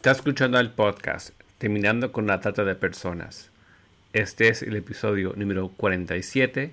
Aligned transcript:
Está 0.00 0.12
escuchando 0.12 0.58
el 0.58 0.70
podcast 0.70 1.38
Terminando 1.58 2.10
con 2.10 2.26
la 2.26 2.40
Trata 2.40 2.64
de 2.64 2.74
Personas. 2.74 3.50
Este 4.14 4.48
es 4.48 4.62
el 4.62 4.74
episodio 4.74 5.34
número 5.36 5.68
47, 5.76 6.72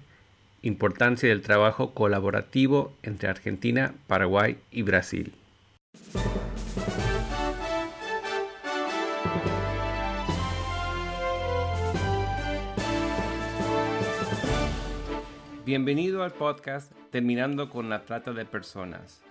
Importancia 0.62 1.28
del 1.28 1.42
trabajo 1.42 1.94
colaborativo 1.94 2.94
entre 3.04 3.28
Argentina, 3.28 3.94
Paraguay 4.08 4.60
y 4.72 4.84
Brasil. 4.84 5.34
Bienvenido 15.66 16.24
al 16.24 16.32
podcast 16.32 16.94
Terminando 17.12 17.70
con 17.70 17.90
la 17.90 18.06
Trata 18.06 18.32
de 18.32 18.46
Personas. 18.46 19.22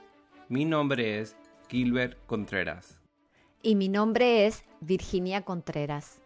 Mi 0.50 0.66
nombre 0.66 1.18
es 1.18 1.34
Gilbert 1.70 2.18
Contreras. 2.26 2.95
Y 3.66 3.74
mi 3.74 3.88
nombre 3.88 4.46
es 4.46 4.64
Virginia 4.78 5.42
Contreras. 5.42 6.20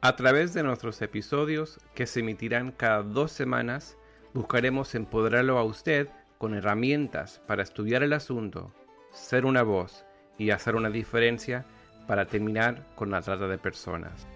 A 0.00 0.16
través 0.16 0.54
de 0.54 0.64
nuestros 0.64 1.00
episodios, 1.02 1.78
que 1.94 2.04
se 2.04 2.18
emitirán 2.18 2.72
cada 2.72 3.04
dos 3.04 3.30
semanas, 3.30 3.96
buscaremos 4.34 4.96
empoderarlo 4.96 5.56
a 5.56 5.62
usted 5.62 6.08
con 6.36 6.54
herramientas 6.54 7.40
para 7.46 7.62
estudiar 7.62 8.02
el 8.02 8.12
asunto, 8.12 8.72
ser 9.12 9.46
una 9.46 9.62
voz 9.62 10.04
y 10.36 10.50
hacer 10.50 10.74
una 10.74 10.90
diferencia 10.90 11.64
para 12.08 12.26
terminar 12.26 12.84
con 12.96 13.12
la 13.12 13.22
trata 13.22 13.46
de 13.46 13.58
personas. 13.58 14.26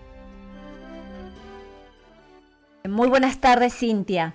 Muy 2.89 3.09
buenas 3.09 3.41
tardes, 3.41 3.75
Cintia. 3.75 4.35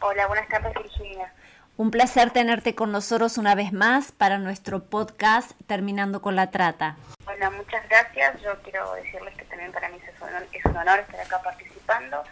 Hola, 0.00 0.26
buenas 0.26 0.48
tardes, 0.48 0.72
Virginia. 0.82 1.34
Un 1.76 1.90
placer 1.90 2.30
tenerte 2.30 2.76
con 2.76 2.92
nosotros 2.92 3.36
una 3.36 3.56
vez 3.56 3.72
más 3.72 4.12
para 4.12 4.38
nuestro 4.38 4.84
podcast 4.84 5.50
Terminando 5.66 6.22
con 6.22 6.36
la 6.36 6.52
Trata. 6.52 6.94
Bueno, 7.24 7.50
muchas 7.50 7.88
gracias. 7.88 8.40
Yo 8.42 8.56
quiero 8.62 8.94
decirles 8.94 9.36
que 9.36 9.44
también 9.46 9.72
para 9.72 9.88
mí 9.88 9.98
es 10.52 10.64
un 10.66 10.76
honor, 10.76 11.00
estar 11.00 11.18
acá 11.18 11.42
participando 11.42 12.22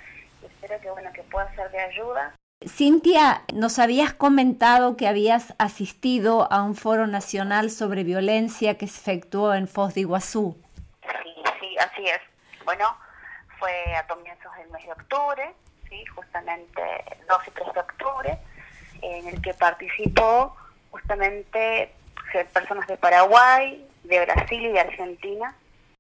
y 0.41 0.47
espero 0.47 0.81
que, 0.81 0.91
bueno, 0.91 1.13
que 1.13 1.25
pueda 1.25 1.53
ser 1.57 1.69
de 1.73 1.81
ayuda. 1.81 2.33
Cintia, 2.69 3.43
nos 3.53 3.81
habías 3.81 4.13
comentado 4.13 4.97
que 4.97 5.09
habías 5.09 5.55
asistido 5.59 6.47
a 6.53 6.63
un 6.63 6.77
foro 6.77 7.09
nacional 7.09 7.73
sobre 7.73 8.05
violencia 8.05 8.79
que 8.79 8.87
se 8.87 9.01
efectuó 9.01 9.55
en 9.55 9.67
Foz 9.67 9.95
de 9.95 10.03
Iguazú. 10.03 10.57
Sí, 11.03 11.35
sí, 11.59 11.77
así 11.79 12.07
es. 12.07 12.21
Bueno, 12.65 12.97
fue 13.59 13.97
a 13.97 14.07
comienzos 14.07 14.55
del 14.57 14.71
mes 14.71 14.85
de 14.85 14.93
octubre, 14.93 15.53
sí, 15.89 16.07
justamente 16.15 16.81
2 17.29 17.39
y 17.49 17.51
3 17.51 17.75
de 17.75 17.81
octubre 17.81 18.39
en 19.03 19.29
el 19.29 19.43
que 19.43 19.55
participó 19.55 20.57
justamente 20.91 21.93
personas 22.53 22.87
de 22.87 22.97
Paraguay, 22.97 23.87
de 24.05 24.25
Brasil 24.25 24.65
y 24.65 24.73
de 24.73 24.81
Argentina, 24.81 25.55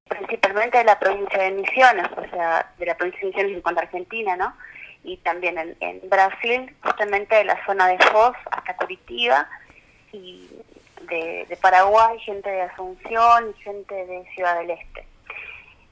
principalmente 0.09 0.79
de 0.79 0.85
la 0.85 0.99
provincia 0.99 1.43
de 1.43 1.51
Misiones, 1.53 2.07
o 2.17 2.29
sea, 2.31 2.71
de 2.79 2.87
la 2.87 2.97
provincia 2.97 3.21
de 3.21 3.27
Misiones 3.27 3.59
y 3.59 3.61
cuanto 3.61 3.81
Argentina, 3.81 4.37
¿no? 4.37 4.55
Y 5.05 5.17
también 5.19 5.77
en, 5.81 6.09
Brasil, 6.09 6.75
justamente 6.83 7.35
de 7.35 7.45
la 7.45 7.65
zona 7.67 7.89
de 7.89 7.99
Foz 7.99 8.37
hasta 8.51 8.77
Curitiba, 8.77 9.49
y 10.13 10.49
de, 11.09 11.47
de 11.49 11.57
Paraguay, 11.57 12.19
gente 12.21 12.49
de 12.49 12.63
Asunción 12.63 13.51
y 13.51 13.63
gente 13.63 13.95
de 13.95 14.25
Ciudad 14.35 14.59
del 14.59 14.71
Este. 14.71 15.07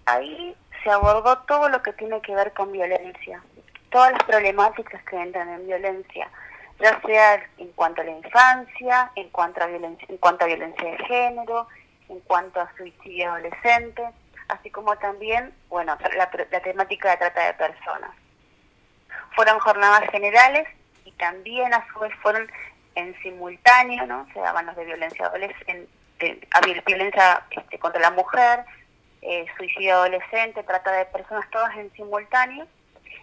Ahí 0.06 0.54
se 0.82 0.90
abordó 0.90 1.38
todo 1.40 1.68
lo 1.68 1.82
que 1.82 1.92
tiene 1.94 2.20
que 2.20 2.34
ver 2.34 2.52
con 2.52 2.72
violencia, 2.72 3.42
todas 3.90 4.12
las 4.12 4.22
problemáticas 4.24 5.02
que 5.04 5.16
entran 5.16 5.48
en 5.48 5.66
violencia, 5.66 6.28
ya 6.80 7.00
sea 7.02 7.42
en 7.58 7.68
cuanto 7.72 8.00
a 8.00 8.04
la 8.04 8.12
infancia, 8.12 9.12
en 9.14 9.28
cuanto 9.30 9.62
a 9.62 9.66
violencia, 9.66 10.06
en 10.08 10.16
cuanto 10.16 10.44
a 10.44 10.48
violencia 10.48 10.90
de 10.90 10.98
género, 11.04 11.68
en 12.08 12.20
cuanto 12.20 12.60
a 12.60 12.72
suicidio 12.76 13.30
adolescente, 13.30 14.02
así 14.48 14.70
como 14.70 14.96
también, 14.96 15.52
bueno, 15.68 15.96
la, 16.16 16.30
temática 16.60 17.10
de 17.10 17.16
trata 17.18 17.46
de 17.46 17.54
personas. 17.54 18.10
Fueron 19.34 19.58
jornadas 19.60 20.10
generales 20.10 20.66
y 21.04 21.12
también 21.12 21.72
a 21.74 21.86
su 21.92 22.00
vez 22.00 22.12
fueron 22.22 22.50
en 22.94 23.14
simultáneo, 23.22 24.06
¿no? 24.06 24.26
Se 24.32 24.40
daban 24.40 24.66
los 24.66 24.76
de 24.76 24.84
violencia 24.84 25.26
adolescente, 25.26 25.88
violencia 26.86 27.44
este, 27.50 27.78
contra 27.78 28.00
la 28.00 28.10
mujer, 28.10 28.64
eh, 29.22 29.46
suicidio 29.56 29.94
adolescente, 29.96 30.62
trata 30.64 30.92
de 30.92 31.04
personas, 31.06 31.48
todas 31.50 31.76
en 31.76 31.92
simultáneo 31.92 32.66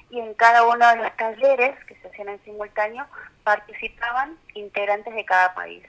y 0.10 0.20
en 0.20 0.34
cada 0.36 0.66
uno 0.66 0.88
de 0.90 0.96
los 0.98 1.16
talleres 1.18 1.84
que 1.86 1.96
se 1.96 2.08
hacían 2.08 2.30
en 2.30 2.44
simultáneo 2.44 3.06
participaban 3.44 4.38
integrantes 4.54 5.14
de 5.14 5.26
cada 5.26 5.54
país. 5.54 5.84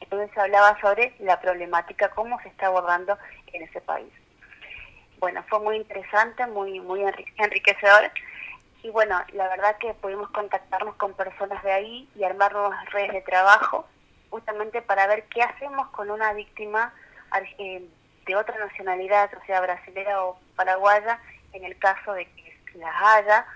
Entonces 0.00 0.30
se 0.34 0.40
hablaba 0.40 0.80
sobre 0.80 1.14
la 1.20 1.40
problemática, 1.40 2.10
cómo 2.10 2.40
se 2.40 2.48
está 2.48 2.66
abordando 2.66 3.16
en 3.52 3.62
ese 3.62 3.80
país. 3.80 4.12
Bueno, 5.18 5.44
fue 5.48 5.60
muy 5.60 5.76
interesante, 5.76 6.46
muy, 6.46 6.80
muy 6.80 7.04
enriquecedor. 7.36 8.10
Y 8.82 8.88
bueno, 8.90 9.22
la 9.34 9.48
verdad 9.48 9.76
que 9.76 9.92
pudimos 9.94 10.30
contactarnos 10.30 10.94
con 10.96 11.12
personas 11.12 11.62
de 11.62 11.72
ahí 11.72 12.08
y 12.16 12.24
armar 12.24 12.52
nuevas 12.52 12.84
redes 12.90 13.12
de 13.12 13.20
trabajo, 13.20 13.86
justamente 14.30 14.80
para 14.80 15.06
ver 15.06 15.24
qué 15.24 15.42
hacemos 15.42 15.88
con 15.90 16.10
una 16.10 16.32
víctima 16.32 16.92
eh, 17.58 17.86
de 18.26 18.36
otra 18.36 18.58
nacionalidad, 18.58 19.30
o 19.34 19.44
sea, 19.44 19.60
brasilera 19.60 20.24
o 20.24 20.38
paraguaya, 20.56 21.20
en 21.52 21.64
el 21.64 21.78
caso 21.78 22.14
de 22.14 22.24
que 22.24 22.56
las 22.74 22.94
haya, 23.02 23.46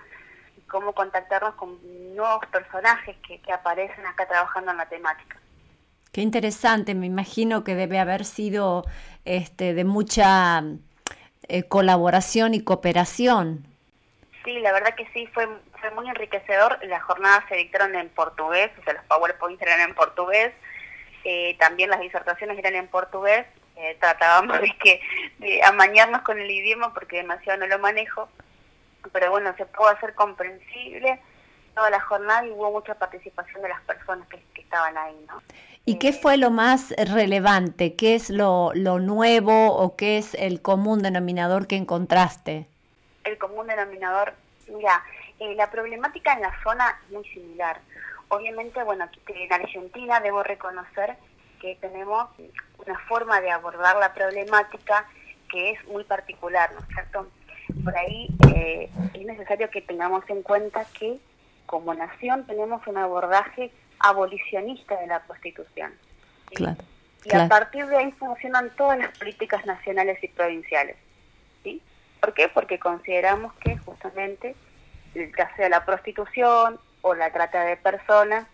cómo 0.67 0.93
contactarnos 0.93 1.55
con 1.55 1.77
nuevos 2.15 2.45
personajes 2.47 3.15
que, 3.27 3.39
aparecen 3.51 4.05
acá 4.05 4.27
trabajando 4.27 4.71
en 4.71 4.77
la 4.77 4.87
temática. 4.87 5.37
Qué 6.11 6.21
interesante, 6.21 6.95
me 6.95 7.05
imagino 7.05 7.63
que 7.63 7.75
debe 7.75 7.99
haber 7.99 8.25
sido 8.25 8.85
este, 9.25 9.73
de 9.73 9.83
mucha 9.83 10.63
eh, 11.47 11.63
colaboración 11.63 12.53
y 12.53 12.63
cooperación. 12.63 13.65
Sí, 14.45 14.59
la 14.59 14.71
verdad 14.71 14.95
que 14.95 15.07
sí, 15.13 15.27
fue, 15.33 15.47
fue 15.79 15.91
muy 15.91 16.07
enriquecedor. 16.07 16.79
Las 16.83 17.03
jornadas 17.03 17.43
se 17.49 17.55
dictaron 17.55 17.95
en 17.95 18.09
portugués, 18.09 18.71
o 18.79 18.83
sea, 18.83 18.93
los 18.93 19.03
PowerPoints 19.05 19.61
eran 19.61 19.81
en 19.81 19.95
portugués, 19.95 20.53
eh, 21.23 21.57
también 21.59 21.89
las 21.89 21.99
disertaciones 21.99 22.57
eran 22.57 22.75
en 22.75 22.87
portugués. 22.87 23.45
Eh, 23.75 23.97
tratábamos 23.99 24.61
de 24.61 24.73
que 24.77 25.01
de 25.39 25.61
amañarnos 25.63 26.21
con 26.21 26.39
el 26.39 26.49
idioma 26.49 26.93
porque 26.93 27.17
demasiado 27.17 27.59
no 27.59 27.67
lo 27.67 27.79
manejo, 27.79 28.29
pero 29.11 29.31
bueno, 29.31 29.53
se 29.57 29.65
pudo 29.65 29.87
hacer 29.89 30.13
comprensible 30.15 31.19
toda 31.73 31.89
la 31.89 31.99
jornada 31.99 32.45
y 32.45 32.51
hubo 32.51 32.71
mucha 32.71 32.95
participación 32.95 33.61
de 33.61 33.69
las 33.69 33.81
personas 33.81 34.27
que, 34.29 34.43
estaban 34.55 34.97
ahí, 34.97 35.25
¿no? 35.27 35.41
¿Y 35.85 35.99
qué 35.99 36.11
fue 36.11 36.37
lo 36.37 36.49
más 36.49 36.91
relevante? 36.97 37.95
¿Qué 37.95 38.15
es 38.15 38.31
lo, 38.31 38.71
lo 38.73 38.99
nuevo 38.99 39.75
o 39.75 39.95
qué 39.95 40.17
es 40.17 40.33
el 40.33 40.61
común 40.61 41.03
denominador 41.03 41.67
que 41.67 41.75
encontraste? 41.75 42.67
El 43.23 43.37
común 43.37 43.67
denominador, 43.67 44.33
mira, 44.67 45.03
eh, 45.39 45.53
la 45.55 45.69
problemática 45.69 46.33
en 46.33 46.41
la 46.41 46.53
zona 46.63 46.97
es 47.05 47.11
muy 47.11 47.23
similar. 47.25 47.79
Obviamente, 48.29 48.81
bueno, 48.83 49.07
en 49.27 49.53
Argentina 49.53 50.19
debo 50.19 50.41
reconocer 50.41 51.15
que 51.61 51.75
tenemos 51.75 52.29
una 52.77 52.97
forma 53.07 53.39
de 53.41 53.51
abordar 53.51 53.97
la 53.97 54.13
problemática 54.13 55.07
que 55.49 55.71
es 55.71 55.85
muy 55.87 56.03
particular, 56.03 56.71
¿no 56.73 56.79
es 56.79 56.87
cierto? 56.87 57.27
Por 57.85 57.95
ahí 57.95 58.27
eh, 58.53 58.89
es 59.13 59.25
necesario 59.25 59.69
que 59.69 59.81
tengamos 59.81 60.27
en 60.29 60.41
cuenta 60.41 60.83
que 60.97 61.19
como 61.67 61.93
nación 61.93 62.45
tenemos 62.45 62.85
un 62.87 62.97
abordaje 62.97 63.71
abolicionista 63.99 64.99
de 64.99 65.07
la 65.07 65.21
prostitución. 65.21 65.93
y 67.23 67.35
a 67.35 67.47
partir 67.47 67.85
de 67.87 67.97
ahí 67.97 68.11
funcionan 68.13 68.71
todas 68.75 68.97
las 68.97 69.17
políticas 69.17 69.65
nacionales 69.65 70.21
y 70.23 70.27
provinciales. 70.27 70.97
¿sí? 71.63 71.81
¿Por 72.19 72.33
qué? 72.33 72.49
Porque 72.49 72.79
consideramos 72.79 73.53
que 73.55 73.77
justamente 73.77 74.55
ya 75.15 75.55
sea 75.55 75.69
la 75.69 75.85
prostitución 75.85 76.79
o 77.01 77.13
la 77.13 77.31
trata 77.31 77.63
de 77.63 77.77
personas 77.77 78.47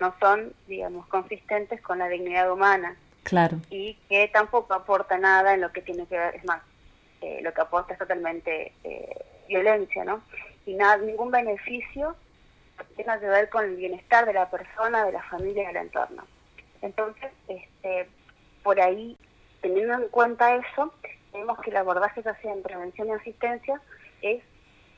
no 0.00 0.14
son, 0.18 0.52
digamos, 0.66 1.06
consistentes 1.06 1.80
con 1.80 1.98
la 1.98 2.08
dignidad 2.08 2.50
humana. 2.50 2.96
Claro. 3.22 3.58
Y 3.70 3.94
que 4.08 4.28
tampoco 4.28 4.74
aporta 4.74 5.16
nada 5.16 5.54
en 5.54 5.60
lo 5.60 5.70
que 5.70 5.80
tiene 5.80 6.06
que 6.06 6.18
ver, 6.18 6.34
es 6.34 6.44
más, 6.44 6.60
eh, 7.22 7.40
lo 7.42 7.54
que 7.54 7.60
aporta 7.60 7.92
es 7.92 7.98
totalmente 7.98 8.72
eh, 8.84 9.24
violencia, 9.48 10.04
¿no? 10.04 10.22
Y 10.66 10.74
nada, 10.74 10.96
ningún 10.98 11.30
beneficio 11.30 12.16
que 12.78 12.84
tenga 12.96 13.18
que 13.20 13.26
ver 13.26 13.48
con 13.48 13.64
el 13.64 13.76
bienestar 13.76 14.26
de 14.26 14.32
la 14.32 14.50
persona, 14.50 15.04
de 15.04 15.12
la 15.12 15.22
familia 15.22 15.68
del 15.68 15.76
entorno. 15.76 16.26
Entonces, 16.80 17.30
este, 17.48 18.08
por 18.62 18.80
ahí, 18.80 19.16
teniendo 19.60 19.94
en 19.94 20.08
cuenta 20.08 20.56
eso, 20.56 20.92
vemos 21.32 21.58
que 21.60 21.70
el 21.70 21.76
abordaje 21.76 22.22
que 22.22 22.28
hace 22.28 22.48
en 22.48 22.62
prevención 22.62 23.08
y 23.08 23.12
asistencia 23.12 23.80
es 24.20 24.42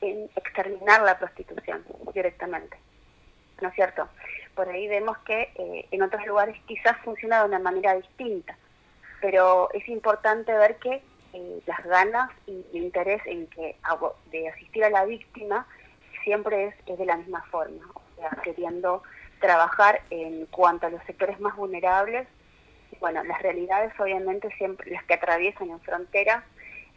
en 0.01 0.29
exterminar 0.35 1.01
la 1.03 1.17
prostitución 1.17 1.85
directamente. 2.13 2.77
¿No 3.61 3.69
es 3.69 3.75
cierto? 3.75 4.09
Por 4.55 4.67
ahí 4.69 4.87
vemos 4.87 5.17
que 5.19 5.51
eh, 5.55 5.87
en 5.91 6.01
otros 6.01 6.25
lugares 6.25 6.57
quizás 6.65 6.97
funciona 7.03 7.39
de 7.39 7.49
una 7.49 7.59
manera 7.59 7.95
distinta, 7.95 8.57
pero 9.21 9.69
es 9.73 9.87
importante 9.87 10.51
ver 10.53 10.77
que 10.77 11.01
eh, 11.35 11.59
las 11.65 11.83
ganas 11.83 12.31
y 12.47 12.65
el 12.73 12.83
interés 12.83 13.21
en 13.25 13.47
que 13.47 13.75
de 14.31 14.47
asistir 14.47 14.85
a 14.85 14.89
la 14.89 15.03
víctima 15.03 15.67
siempre 16.23 16.67
es, 16.67 16.97
de 16.97 17.05
la 17.05 17.17
misma 17.17 17.43
forma, 17.51 17.83
o 17.93 18.01
sea, 18.15 18.29
queriendo 18.41 19.03
trabajar 19.41 20.01
en 20.11 20.45
cuanto 20.45 20.87
a 20.87 20.89
los 20.89 21.03
sectores 21.03 21.37
más 21.41 21.55
vulnerables, 21.57 22.25
bueno, 23.01 23.21
las 23.25 23.41
realidades 23.41 23.91
obviamente 23.99 24.49
siempre, 24.57 24.89
las 24.91 25.03
que 25.03 25.15
atraviesan 25.15 25.69
en 25.71 25.81
frontera, 25.81 26.45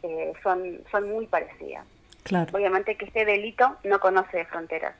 eh, 0.05 0.33
son, 0.45 0.83
son 0.93 1.11
muy 1.11 1.27
parecidas. 1.27 1.85
Claro. 2.23 2.57
Obviamente 2.57 2.97
que 2.97 3.07
este 3.07 3.25
delito 3.25 3.77
no 3.83 3.99
conoce 3.99 4.37
de 4.37 4.45
fronteras. 4.45 4.95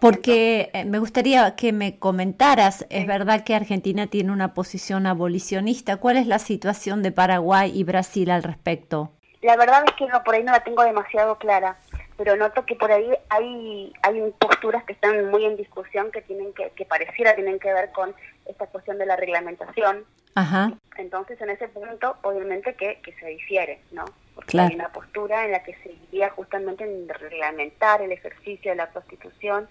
Porque 0.00 0.70
eh, 0.72 0.84
me 0.84 0.98
gustaría 0.98 1.56
que 1.56 1.72
me 1.72 1.98
comentaras, 1.98 2.86
es 2.90 3.06
verdad 3.06 3.44
que 3.44 3.54
Argentina 3.54 4.06
tiene 4.06 4.32
una 4.32 4.54
posición 4.54 5.06
abolicionista, 5.06 5.96
¿cuál 5.96 6.16
es 6.16 6.26
la 6.26 6.38
situación 6.38 7.02
de 7.02 7.12
Paraguay 7.12 7.70
y 7.74 7.84
Brasil 7.84 8.30
al 8.30 8.42
respecto? 8.42 9.12
La 9.42 9.56
verdad 9.56 9.84
es 9.86 9.92
que 9.94 10.06
no, 10.06 10.22
por 10.24 10.34
ahí 10.34 10.42
no 10.42 10.52
la 10.52 10.64
tengo 10.64 10.82
demasiado 10.82 11.36
clara, 11.36 11.76
pero 12.16 12.36
noto 12.36 12.64
que 12.64 12.76
por 12.76 12.90
ahí 12.90 13.10
hay, 13.28 13.92
hay 14.02 14.32
posturas 14.38 14.84
que 14.84 14.94
están 14.94 15.30
muy 15.30 15.44
en 15.44 15.56
discusión 15.56 16.10
que 16.10 16.22
tienen 16.22 16.52
que, 16.54 16.70
que 16.70 16.84
pareciera 16.84 17.34
tienen 17.34 17.58
que 17.58 17.72
ver 17.72 17.92
con 17.92 18.14
esta 18.46 18.66
cuestión 18.66 18.98
de 18.98 19.06
la 19.06 19.16
reglamentación. 19.16 20.04
Ajá. 20.34 20.72
Entonces, 20.96 21.40
en 21.40 21.50
ese 21.50 21.68
punto, 21.68 22.16
obviamente 22.22 22.74
que, 22.74 23.00
que 23.02 23.12
se 23.14 23.26
difiere, 23.26 23.80
¿no? 23.92 24.04
Porque 24.34 24.58
hay 24.58 24.74
una 24.74 24.92
postura 24.92 25.44
en 25.44 25.52
la 25.52 25.62
que 25.62 25.74
se 25.76 25.92
iría 26.08 26.30
justamente 26.30 26.84
en 26.84 27.08
reglamentar 27.08 28.02
el 28.02 28.12
ejercicio 28.12 28.72
de 28.72 28.76
la 28.76 28.90
prostitución, 28.90 29.68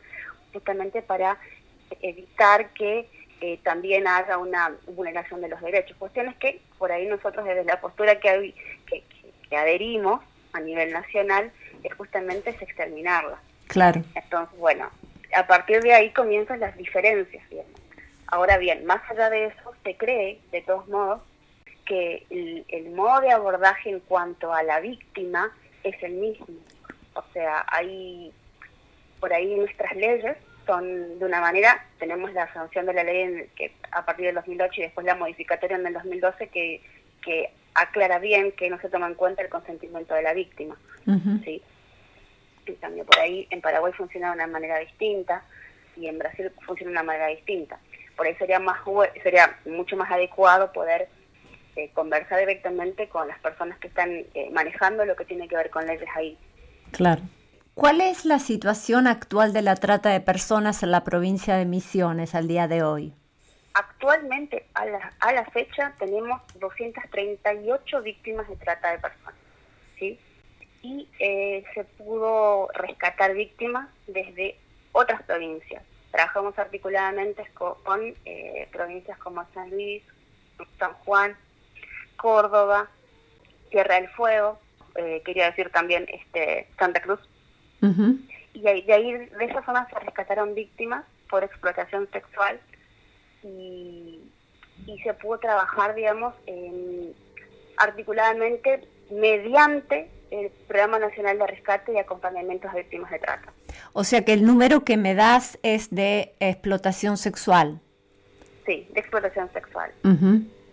justamente 0.53 1.01
para 1.01 1.37
evitar 2.01 2.69
que 2.69 3.09
eh, 3.41 3.59
también 3.63 4.07
haga 4.07 4.37
una 4.37 4.73
vulneración 4.87 5.41
de 5.41 5.49
los 5.49 5.59
derechos. 5.61 5.97
Cuestiones 5.97 6.35
que 6.37 6.61
por 6.77 6.91
ahí 6.91 7.05
nosotros 7.07 7.45
desde 7.45 7.65
la 7.65 7.81
postura 7.81 8.19
que, 8.19 8.53
que, 8.87 9.03
que 9.49 9.57
adherimos 9.57 10.21
a 10.53 10.59
nivel 10.61 10.93
nacional 10.93 11.51
es 11.83 11.93
justamente 11.95 12.51
es 12.51 12.61
exterminarla. 12.61 13.37
Claro. 13.67 14.01
Entonces, 14.15 14.57
bueno, 14.57 14.89
a 15.35 15.47
partir 15.47 15.81
de 15.81 15.93
ahí 15.93 16.11
comienzan 16.11 16.59
las 16.59 16.77
diferencias. 16.77 17.43
Ahora 18.27 18.57
bien, 18.57 18.85
más 18.85 19.01
allá 19.11 19.29
de 19.29 19.45
eso, 19.45 19.73
se 19.83 19.97
cree, 19.97 20.39
de 20.51 20.61
todos 20.61 20.87
modos, 20.87 21.21
que 21.85 22.25
el, 22.29 22.91
modo 22.91 23.21
de 23.21 23.31
abordaje 23.31 23.89
en 23.89 23.99
cuanto 24.01 24.53
a 24.53 24.63
la 24.63 24.79
víctima 24.79 25.51
es 25.83 26.01
el 26.03 26.13
mismo. 26.13 26.47
O 27.15 27.23
sea, 27.33 27.65
hay 27.67 28.31
por 29.19 29.33
ahí 29.33 29.55
nuestras 29.55 29.95
leyes 29.95 30.37
son 30.65 31.19
de 31.19 31.25
una 31.25 31.41
manera, 31.41 31.85
tenemos 31.99 32.33
la 32.33 32.51
sanción 32.53 32.85
de 32.85 32.93
la 32.93 33.03
ley 33.03 33.21
en, 33.21 33.49
que 33.55 33.73
a 33.91 34.05
partir 34.05 34.25
del 34.25 34.35
2008 34.35 34.73
y 34.75 34.83
después 34.83 35.05
la 35.05 35.15
modificatoria 35.15 35.77
en 35.77 35.85
el 35.85 35.93
2012 35.93 36.47
que, 36.47 36.81
que 37.21 37.51
aclara 37.73 38.19
bien 38.19 38.51
que 38.51 38.69
no 38.69 38.79
se 38.79 38.89
toma 38.89 39.07
en 39.07 39.15
cuenta 39.15 39.41
el 39.41 39.49
consentimiento 39.49 40.13
de 40.13 40.23
la 40.23 40.33
víctima. 40.33 40.77
¿sí? 41.43 41.61
En 42.65 42.75
cambio, 42.75 43.05
por 43.05 43.19
ahí 43.19 43.47
en 43.49 43.61
Paraguay 43.61 43.93
funciona 43.93 44.29
de 44.29 44.35
una 44.35 44.47
manera 44.47 44.79
distinta 44.79 45.43
y 45.97 46.07
en 46.07 46.17
Brasil 46.17 46.51
funciona 46.65 46.91
de 46.91 46.97
una 46.97 47.03
manera 47.03 47.27
distinta. 47.27 47.79
Por 48.15 48.27
ahí 48.27 48.35
sería, 48.35 48.59
más, 48.59 48.79
sería 49.21 49.57
mucho 49.65 49.97
más 49.97 50.11
adecuado 50.11 50.71
poder 50.71 51.09
eh, 51.75 51.89
conversar 51.93 52.39
directamente 52.39 53.09
con 53.09 53.27
las 53.27 53.39
personas 53.39 53.79
que 53.79 53.87
están 53.87 54.11
eh, 54.11 54.49
manejando 54.51 55.05
lo 55.05 55.15
que 55.15 55.25
tiene 55.25 55.47
que 55.47 55.55
ver 55.55 55.71
con 55.71 55.87
leyes 55.87 56.07
ahí. 56.15 56.37
Claro. 56.91 57.23
¿Cuál 57.73 57.99
es 57.99 58.25
la 58.25 58.37
situación 58.37 59.07
actual 59.07 59.53
de 59.53 59.63
la 59.63 59.75
trata 59.75 60.09
de 60.09 60.19
personas 60.19 60.83
en 60.83 60.91
la 60.91 61.03
provincia 61.03 61.55
de 61.55 61.65
Misiones 61.65 62.35
al 62.35 62.47
día 62.47 62.67
de 62.67 62.83
hoy? 62.83 63.13
Actualmente, 63.73 64.67
a 64.75 64.85
la, 64.85 65.13
a 65.19 65.33
la 65.33 65.45
fecha, 65.45 65.95
tenemos 65.97 66.39
238 66.59 68.03
víctimas 68.03 68.47
de 68.47 68.55
trata 68.57 68.91
de 68.91 68.99
personas. 68.99 69.33
¿sí? 69.97 70.19
Y 70.83 71.07
eh, 71.17 71.63
se 71.73 71.85
pudo 71.85 72.67
rescatar 72.75 73.33
víctimas 73.33 73.89
desde 74.05 74.59
otras 74.91 75.23
provincias. 75.23 75.81
Trabajamos 76.11 76.59
articuladamente 76.59 77.43
con, 77.55 77.79
provincias 78.71 79.17
como 79.17 79.43
San 79.55 79.71
Luis, 79.71 80.03
San 80.77 80.93
Juan, 81.05 81.35
Córdoba, 82.15 82.89
Tierra 83.69 83.95
del 83.95 84.09
Fuego, 84.09 84.59
eh, 84.95 85.21
quería 85.25 85.47
decir 85.49 85.69
también 85.71 86.05
este 86.09 86.67
Santa 86.77 87.01
Cruz. 87.01 87.19
Y 88.53 88.61
de 88.61 88.93
ahí, 88.93 89.11
de 89.11 89.45
esa 89.45 89.65
zona 89.65 89.87
se 89.89 89.99
rescataron 89.99 90.55
víctimas 90.55 91.03
por 91.29 91.43
explotación 91.43 92.07
sexual 92.13 92.59
y, 93.43 94.21
se 95.03 95.13
pudo 95.15 95.39
trabajar, 95.39 95.95
digamos, 95.95 96.33
articuladamente 97.77 98.87
mediante 99.09 100.09
el 100.31 100.49
Programa 100.67 100.99
Nacional 100.99 101.39
de 101.39 101.47
Rescate 101.47 101.93
y 101.93 101.97
Acompañamiento 101.97 102.69
a 102.69 102.73
Víctimas 102.73 103.11
de 103.11 103.19
Trata. 103.19 103.51
O 103.91 104.03
sea 104.05 104.23
que 104.23 104.33
el 104.33 104.45
número 104.45 104.85
que 104.85 104.95
me 104.95 105.13
das 105.13 105.59
es 105.61 105.89
de 105.89 106.35
explotación 106.39 107.17
sexual. 107.17 107.81
Sí, 108.65 108.87
de 108.93 108.99
explotación 108.99 109.51
sexual 109.51 109.91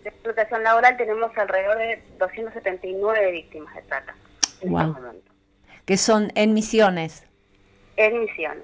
de 0.03 0.09
explotación 0.09 0.63
laboral 0.63 0.97
tenemos 0.97 1.35
alrededor 1.37 1.77
de 1.77 2.03
279 2.17 3.31
víctimas 3.31 3.75
de 3.75 3.81
trata. 3.83 4.15
En 4.61 4.77
este 4.77 5.31
que 5.85 5.97
son 5.97 6.31
en 6.35 6.53
misiones. 6.53 7.23
En 7.97 8.19
misiones. 8.19 8.63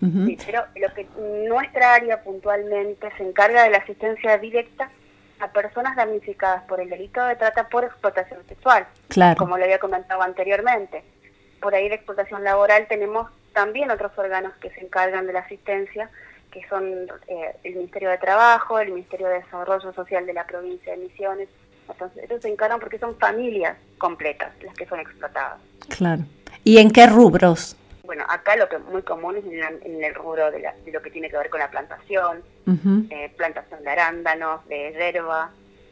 sí, 0.00 0.38
pero 0.46 0.64
lo 0.76 0.94
que 0.94 1.06
nuestra 1.48 1.94
área 1.94 2.22
puntualmente 2.22 3.08
se 3.16 3.22
encarga 3.22 3.64
de 3.64 3.70
la 3.70 3.78
asistencia 3.78 4.38
directa 4.38 4.90
a 5.38 5.48
personas 5.52 5.96
damnificadas 5.96 6.64
por 6.64 6.80
el 6.80 6.90
delito 6.90 7.24
de 7.24 7.36
trata 7.36 7.68
por 7.68 7.84
explotación 7.84 8.40
sexual, 8.46 8.86
claro. 9.08 9.36
como 9.36 9.56
lo 9.58 9.64
había 9.64 9.78
comentado 9.78 10.22
anteriormente. 10.22 11.02
Por 11.60 11.74
ahí 11.74 11.88
de 11.88 11.96
explotación 11.96 12.44
laboral 12.44 12.86
tenemos 12.88 13.30
también 13.52 13.90
otros 13.90 14.12
órganos 14.16 14.54
que 14.56 14.70
se 14.70 14.80
encargan 14.80 15.26
de 15.26 15.32
la 15.32 15.40
asistencia, 15.40 16.10
que 16.50 16.66
son 16.68 16.84
eh, 17.28 17.56
el 17.64 17.76
Ministerio 17.76 18.10
de 18.10 18.18
Trabajo, 18.18 18.78
el 18.78 18.90
Ministerio 18.90 19.28
de 19.28 19.40
Desarrollo 19.40 19.92
Social 19.92 20.26
de 20.26 20.32
la 20.32 20.46
provincia 20.46 20.92
de 20.92 20.98
Misiones. 20.98 21.48
Entonces, 21.88 22.24
ellos 22.24 22.42
se 22.42 22.48
encargan 22.48 22.80
porque 22.80 22.98
son 22.98 23.16
familias 23.16 23.76
completas 23.98 24.52
las 24.62 24.74
que 24.74 24.86
son 24.86 25.00
explotadas. 25.00 25.60
Claro. 25.96 26.22
¿Y 26.64 26.78
en 26.78 26.90
qué 26.90 27.06
rubros? 27.06 27.76
Bueno, 28.04 28.24
acá 28.28 28.56
lo 28.56 28.68
que 28.68 28.78
muy 28.78 29.02
común 29.02 29.36
es 29.36 29.44
en, 29.44 30.02
el 30.02 30.14
rubro 30.14 30.50
de, 30.50 30.68
lo 30.92 31.02
que 31.02 31.10
tiene 31.10 31.30
que 31.30 31.36
ver 31.36 31.48
con 31.48 31.60
la 31.60 31.70
plantación, 31.70 32.42
eh, 33.10 33.32
plantación 33.36 33.82
de 33.82 33.90
arándanos, 33.90 34.66
de 34.66 34.92
hierba. 34.92 35.50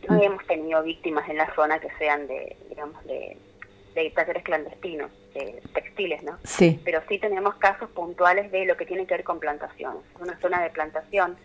No 0.09 0.23
hemos 0.23 0.45
tenido 0.47 0.83
víctimas 0.83 1.29
en 1.29 1.37
la 1.37 1.55
zona 1.55 1.79
que 1.79 1.89
sean 1.99 2.27
de, 2.27 2.57
digamos, 2.69 3.05
de 3.05 3.37
de 4.03 4.11
talleres 4.11 4.43
clandestinos, 4.43 5.11
de 5.35 5.63
textiles, 5.75 6.23
¿no? 6.23 6.39
Sí. 6.45 6.81
Pero 6.85 7.01
sí 7.09 7.19
tenemos 7.19 7.57
casos 7.57 7.91
puntuales 7.91 8.51
de 8.51 8.65
lo 8.65 8.77
que 8.77 8.87
tiene 8.87 9.07
que 9.07 9.15
ver 9.15 9.25
con 9.25 9.41
plantación. 9.41 9.99
Es 10.15 10.21
una 10.21 10.39
zona 10.41 10.63
de 10.63 10.71
plantación, 10.71 11.37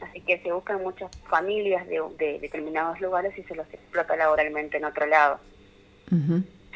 así 0.00 0.20
que 0.20 0.40
se 0.40 0.52
buscan 0.52 0.82
muchas 0.82 1.10
familias 1.28 1.86
de, 1.88 2.38
determinados 2.40 3.00
lugares 3.00 3.36
y 3.38 3.42
se 3.44 3.54
los 3.54 3.66
explota 3.72 4.16
laboralmente 4.16 4.76
en 4.76 4.84
otro 4.84 5.06
lado. 5.06 5.40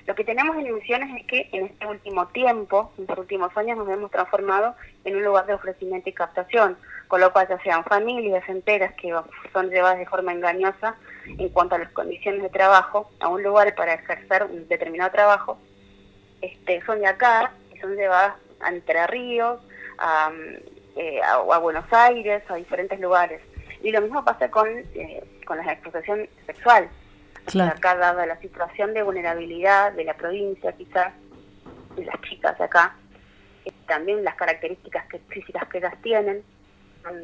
Lo 0.06 0.14
que 0.14 0.24
tenemos 0.24 0.56
en 0.56 0.72
Misiones 0.72 1.20
es 1.20 1.26
que 1.26 1.48
en 1.52 1.66
este 1.66 1.84
último 1.84 2.28
tiempo, 2.28 2.92
en 2.96 3.06
los 3.08 3.18
últimos 3.18 3.56
años, 3.56 3.76
nos 3.76 3.88
hemos 3.88 4.10
transformado 4.12 4.76
en 5.04 5.16
un 5.16 5.24
lugar 5.24 5.46
de 5.46 5.54
ofrecimiento 5.54 6.08
y 6.08 6.12
captación, 6.12 6.76
con 7.08 7.20
lo 7.20 7.32
cual 7.32 7.48
ya 7.48 7.58
sean 7.62 7.82
familias 7.84 8.48
enteras 8.48 8.94
que 8.94 9.12
son 9.52 9.68
llevadas 9.68 9.98
de 9.98 10.06
forma 10.06 10.32
engañosa 10.32 10.94
en 11.26 11.48
cuanto 11.48 11.74
a 11.74 11.78
las 11.78 11.90
condiciones 11.90 12.40
de 12.42 12.50
trabajo 12.50 13.10
a 13.18 13.28
un 13.28 13.42
lugar 13.42 13.74
para 13.74 13.94
ejercer 13.94 14.44
un 14.44 14.68
determinado 14.68 15.10
trabajo, 15.10 15.58
este, 16.40 16.84
son 16.86 17.00
de 17.00 17.08
acá 17.08 17.52
y 17.74 17.78
son 17.78 17.96
llevadas 17.96 18.34
a 18.60 18.68
Entre 18.68 19.06
Ríos, 19.08 19.60
a, 19.98 20.30
eh, 20.94 21.20
Buenos 21.60 21.92
Aires, 21.92 22.44
a 22.48 22.54
diferentes 22.54 23.00
lugares. 23.00 23.40
Y 23.82 23.90
lo 23.90 24.00
mismo 24.00 24.24
pasa 24.24 24.50
con, 24.52 24.68
eh, 24.68 25.24
con 25.44 25.56
la 25.58 25.72
explotación 25.72 26.28
sexual. 26.46 26.88
Acá, 27.54 27.96
dada 27.96 28.26
la 28.26 28.38
situación 28.40 28.92
de 28.92 29.02
vulnerabilidad 29.02 29.92
de 29.92 30.04
la 30.04 30.14
provincia, 30.14 30.72
quizás, 30.72 31.12
de 31.94 32.04
las 32.04 32.20
chicas 32.22 32.58
de 32.58 32.64
acá, 32.64 32.96
eh, 33.64 33.72
también 33.86 34.24
las 34.24 34.34
características 34.34 35.06
que, 35.06 35.18
físicas 35.28 35.68
que 35.68 35.78
ellas 35.78 35.94
tienen, 36.02 36.42
son 37.02 37.14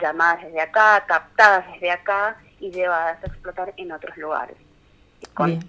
llamadas 0.00 0.44
desde 0.44 0.60
acá, 0.60 1.04
captadas 1.06 1.66
desde 1.72 1.90
acá 1.90 2.36
y 2.58 2.70
llevadas 2.70 3.22
a 3.22 3.26
explotar 3.26 3.74
en 3.76 3.92
otros 3.92 4.16
lugares, 4.16 4.56
con 5.34 5.60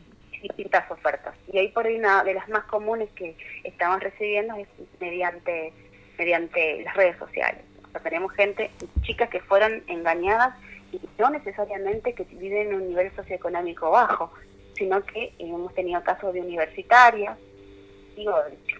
distintas 0.41 0.89
ofertas. 0.89 1.35
Y 1.51 1.57
ahí 1.57 1.67
por 1.69 1.85
ahí 1.85 1.97
una 1.97 2.23
de 2.23 2.33
las 2.33 2.47
más 2.49 2.63
comunes 2.65 3.09
que 3.11 3.37
estamos 3.63 3.99
recibiendo 3.99 4.55
es 4.55 4.67
mediante, 4.99 5.73
mediante 6.17 6.83
las 6.83 6.95
redes 6.95 7.17
sociales. 7.17 7.63
O 7.87 7.91
sea, 7.91 8.01
tenemos 8.01 8.31
gente, 8.33 8.71
chicas 9.01 9.29
que 9.29 9.41
fueron 9.41 9.83
engañadas 9.87 10.55
no 11.17 11.29
necesariamente 11.29 12.13
que 12.13 12.23
viven 12.23 12.67
en 12.67 12.75
un 12.75 12.89
nivel 12.89 13.15
socioeconómico 13.15 13.91
bajo, 13.91 14.31
sino 14.75 15.03
que 15.03 15.33
hemos 15.39 15.73
tenido 15.73 16.03
casos 16.03 16.33
de 16.33 16.41
universitarias, 16.41 17.37
digo, 18.15 18.35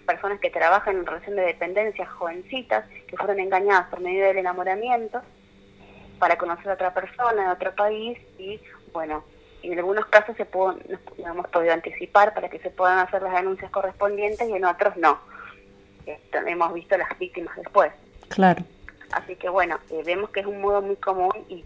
personas 0.06 0.40
que 0.40 0.50
trabajan 0.50 0.96
en 0.96 1.06
relación 1.06 1.36
de 1.36 1.42
dependencia, 1.42 2.06
jovencitas, 2.06 2.84
que 3.06 3.16
fueron 3.16 3.40
engañadas 3.40 3.88
por 3.88 4.00
medio 4.00 4.24
del 4.26 4.38
enamoramiento 4.38 5.22
para 6.18 6.36
conocer 6.36 6.70
a 6.70 6.74
otra 6.74 6.94
persona 6.94 7.46
de 7.46 7.52
otro 7.52 7.74
país 7.74 8.18
y, 8.38 8.60
bueno, 8.92 9.24
en 9.62 9.78
algunos 9.78 10.06
casos 10.06 10.36
se 10.36 10.44
pudo, 10.44 10.76
nos 10.88 11.00
hemos 11.18 11.48
podido 11.48 11.72
anticipar 11.72 12.34
para 12.34 12.48
que 12.48 12.58
se 12.58 12.70
puedan 12.70 12.98
hacer 12.98 13.22
las 13.22 13.34
denuncias 13.34 13.70
correspondientes 13.70 14.48
y 14.48 14.52
en 14.52 14.64
otros 14.64 14.96
no. 14.96 15.18
Esto, 16.06 16.38
hemos 16.46 16.74
visto 16.74 16.96
las 16.96 17.16
víctimas 17.18 17.56
después. 17.56 17.92
Claro. 18.28 18.64
Así 19.12 19.36
que 19.36 19.48
bueno, 19.48 19.78
eh, 19.90 20.02
vemos 20.04 20.30
que 20.30 20.40
es 20.40 20.46
un 20.46 20.60
modo 20.60 20.82
muy 20.82 20.96
común 20.96 21.32
y 21.48 21.64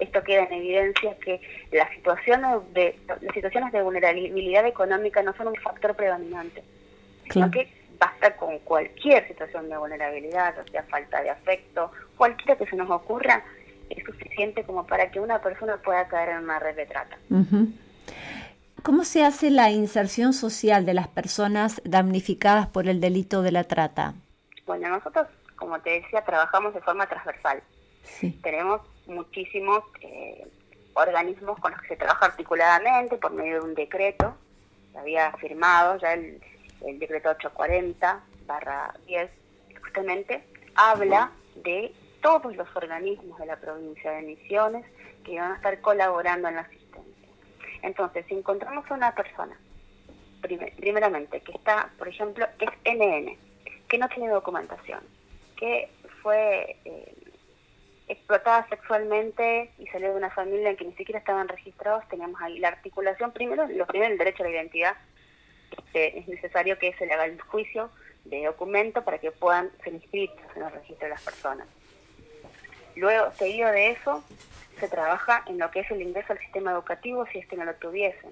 esto 0.00 0.22
queda 0.22 0.44
en 0.44 0.52
evidencia 0.52 1.16
que 1.18 1.40
las 1.72 1.90
situaciones 1.90 2.60
de, 2.72 2.98
las 3.06 3.34
situaciones 3.34 3.72
de 3.72 3.82
vulnerabilidad 3.82 4.66
económica 4.66 5.22
no 5.22 5.34
son 5.36 5.48
un 5.48 5.56
factor 5.56 5.94
predominante, 5.94 6.62
sino 7.30 7.50
que 7.50 7.68
basta 7.98 8.36
con 8.36 8.58
cualquier 8.60 9.26
situación 9.28 9.68
de 9.68 9.76
vulnerabilidad, 9.78 10.58
o 10.58 10.70
sea, 10.70 10.82
falta 10.84 11.22
de 11.22 11.30
afecto, 11.30 11.90
cualquiera 12.16 12.56
que 12.56 12.66
se 12.66 12.76
nos 12.76 12.90
ocurra, 12.90 13.42
es 13.88 14.04
suficiente 14.04 14.64
como 14.64 14.86
para 14.86 15.10
que 15.10 15.20
una 15.20 15.40
persona 15.40 15.76
pueda 15.78 16.06
caer 16.08 16.30
en 16.30 16.44
una 16.44 16.58
red 16.58 16.76
de 16.76 16.86
trata. 16.86 17.16
¿Cómo 18.82 19.04
se 19.04 19.24
hace 19.24 19.50
la 19.50 19.70
inserción 19.70 20.32
social 20.32 20.84
de 20.86 20.94
las 20.94 21.08
personas 21.08 21.80
damnificadas 21.84 22.66
por 22.68 22.88
el 22.88 23.00
delito 23.00 23.42
de 23.42 23.52
la 23.52 23.64
trata? 23.64 24.14
Bueno, 24.66 24.88
nosotros, 24.88 25.28
como 25.56 25.80
te 25.80 25.90
decía, 25.90 26.22
trabajamos 26.22 26.74
de 26.74 26.80
forma 26.80 27.06
transversal. 27.06 27.62
Tenemos 28.42 28.80
muchísimos 29.06 29.84
eh, 30.00 30.46
organismos 30.94 31.58
con 31.60 31.72
los 31.72 31.80
que 31.82 31.88
se 31.88 31.96
trabaja 31.96 32.26
articuladamente 32.26 33.16
por 33.18 33.32
medio 33.32 33.60
de 33.60 33.68
un 33.68 33.74
decreto, 33.74 34.36
que 34.92 34.98
había 34.98 35.32
firmado 35.32 35.98
ya 35.98 36.14
el, 36.14 36.40
decreto 36.98 37.30
840 37.30 38.20
barra 38.46 38.94
10, 39.06 39.30
justamente 39.82 40.44
habla 40.74 41.30
de 41.56 41.92
todos 42.22 42.54
los 42.54 42.68
organismos 42.76 43.38
de 43.38 43.46
la 43.46 43.56
provincia 43.56 44.12
de 44.12 44.22
Misiones 44.22 44.86
que 45.24 45.38
van 45.38 45.52
a 45.52 45.56
estar 45.56 45.80
colaborando 45.80 46.48
en 46.48 46.56
la 46.56 46.60
asistencia. 46.62 47.28
Entonces, 47.82 48.24
si 48.28 48.34
encontramos 48.34 48.88
a 48.90 48.94
una 48.94 49.14
persona, 49.14 49.58
primeramente, 50.40 51.40
que 51.40 51.52
está, 51.52 51.90
por 51.98 52.08
ejemplo, 52.08 52.46
es 52.58 52.70
NN, 52.84 53.36
que 53.88 53.98
no 53.98 54.08
tiene 54.08 54.28
documentación, 54.28 55.00
que 55.56 55.88
fue 56.22 56.76
eh, 56.84 57.14
explotada 58.08 58.68
sexualmente 58.68 59.70
y 59.78 59.86
salió 59.88 60.10
de 60.10 60.16
una 60.16 60.30
familia 60.30 60.70
en 60.70 60.76
que 60.76 60.84
ni 60.84 60.92
siquiera 60.94 61.18
estaban 61.18 61.48
registrados, 61.48 62.06
teníamos 62.08 62.40
ahí 62.40 62.58
la 62.58 62.68
articulación, 62.68 63.32
primero, 63.32 63.66
lo 63.66 63.86
primero 63.86 64.12
el 64.12 64.18
derecho 64.18 64.42
a 64.42 64.46
la 64.46 64.52
identidad, 64.52 64.96
este, 65.70 66.18
es 66.18 66.28
necesario 66.28 66.78
que 66.78 66.92
se 66.94 67.06
le 67.06 67.14
haga 67.14 67.26
el 67.26 67.40
juicio 67.40 67.90
de 68.24 68.44
documento 68.44 69.02
para 69.02 69.18
que 69.18 69.30
puedan 69.30 69.70
ser 69.82 69.94
inscritos 69.94 70.44
en 70.54 70.62
el 70.62 70.72
registro 70.72 71.06
de 71.06 71.10
las 71.10 71.22
personas. 71.22 71.66
Luego, 72.94 73.30
seguido 73.32 73.70
de 73.70 73.90
eso, 73.90 74.24
se 74.78 74.88
trabaja 74.88 75.42
en 75.46 75.58
lo 75.58 75.70
que 75.70 75.80
es 75.80 75.90
el 75.90 76.02
ingreso 76.02 76.32
al 76.32 76.38
sistema 76.38 76.72
educativo 76.72 77.26
si 77.26 77.38
es 77.38 77.46
que 77.46 77.56
no 77.56 77.64
lo 77.64 77.74
tuviesen. 77.74 78.30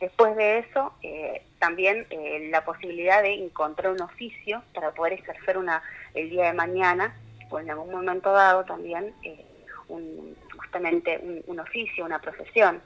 Después 0.00 0.34
de 0.36 0.58
eso, 0.58 0.92
eh, 1.02 1.44
también 1.60 2.06
eh, 2.10 2.48
la 2.50 2.64
posibilidad 2.64 3.22
de 3.22 3.34
encontrar 3.34 3.92
un 3.92 4.02
oficio 4.02 4.62
para 4.74 4.90
poder 4.90 5.12
ejercer 5.12 5.56
una 5.56 5.82
el 6.14 6.28
día 6.28 6.46
de 6.46 6.52
mañana 6.52 7.14
o 7.52 7.60
en 7.60 7.70
algún 7.70 7.90
momento 7.90 8.32
dado 8.32 8.64
también 8.64 9.14
eh, 9.22 9.44
un, 9.88 10.34
justamente 10.56 11.20
un, 11.46 11.60
oficio, 11.60 12.04
una 12.04 12.18
profesión. 12.18 12.82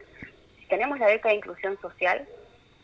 Tenemos 0.69 0.99
la 0.99 1.07
beca 1.07 1.29
de 1.29 1.37
inclusión 1.37 1.79
social, 1.81 2.27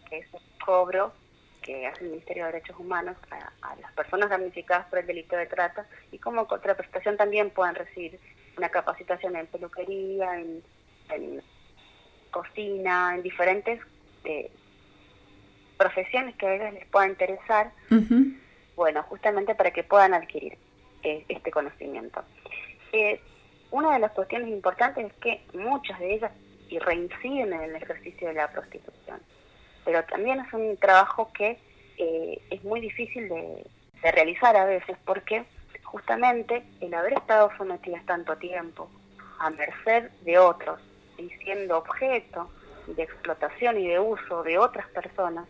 que 0.09 0.19
es 0.19 0.27
un 0.33 0.41
cobro 0.65 1.13
que 1.61 1.87
hace 1.87 2.05
el 2.05 2.11
Ministerio 2.11 2.47
de 2.47 2.53
Derechos 2.53 2.79
Humanos 2.79 3.17
a, 3.31 3.77
las 3.77 3.93
personas 3.93 4.31
damnificadas 4.31 4.87
por 4.87 5.01
el 5.01 5.07
delito 5.07 5.37
de 5.37 5.47
trata 5.47 5.87
y 6.11 6.19
como 6.19 6.47
contraprestación 6.47 7.17
también 7.17 7.51
puedan 7.51 7.75
recibir 7.75 8.19
una 8.57 8.69
capacitación 8.69 9.37
en 9.37 9.47
peluquería, 9.47 10.39
en, 10.39 10.63
cocina, 12.31 13.15
en 13.15 13.23
diferentes 13.23 13.79
eh, 14.25 14.51
profesiones 15.77 16.35
que 16.37 16.47
a 16.47 16.55
ellos 16.55 16.73
les 16.73 16.87
pueda 16.87 17.07
interesar, 17.07 17.73
bueno, 18.75 19.03
justamente 19.03 19.55
para 19.55 19.71
que 19.71 19.85
puedan 19.85 20.15
adquirir 20.15 20.57
este 21.03 21.51
conocimiento. 21.51 22.23
Eh, 22.93 23.21
una 23.71 23.95
de 23.95 24.01
las 24.01 24.13
cuestiones 24.13 24.49
importantes 24.49 25.07
es 25.07 25.13
que 25.15 25.41
muchas 25.55 25.99
de 25.99 26.15
ellas 26.15 26.33
y 26.69 26.79
reinciden 26.79 27.53
en 27.53 27.63
el 27.63 27.77
ejercicio 27.77 28.29
de 28.29 28.35
la 28.35 28.51
prostitución, 28.51 29.21
pero 29.85 30.05
también 30.05 30.41
es 30.41 30.53
un 30.53 30.77
trabajo 30.77 31.31
que 31.33 31.59
eh, 31.99 32.41
es 32.51 32.65
muy 32.65 32.81
difícil 32.81 33.29
de, 33.29 33.67
realizar 34.03 34.57
a 34.57 34.65
veces 34.65 34.97
porque 35.05 35.45
justamente 35.85 36.65
el 36.81 36.93
haber 36.93 37.13
estado 37.13 37.51
sometidas 37.57 38.05
tanto 38.05 38.37
tiempo 38.37 38.91
a 39.39 39.49
merced 39.51 40.11
de 40.23 40.39
otros 40.39 40.81
y 41.19 41.29
siendo 41.45 41.79
objeto 41.79 42.51
de 42.89 43.05
explotación 43.05 43.79
y 43.79 43.87
de 43.87 44.01
uso 44.01 44.43
de 44.43 44.59
otras 44.59 44.89
personas, 44.89 45.47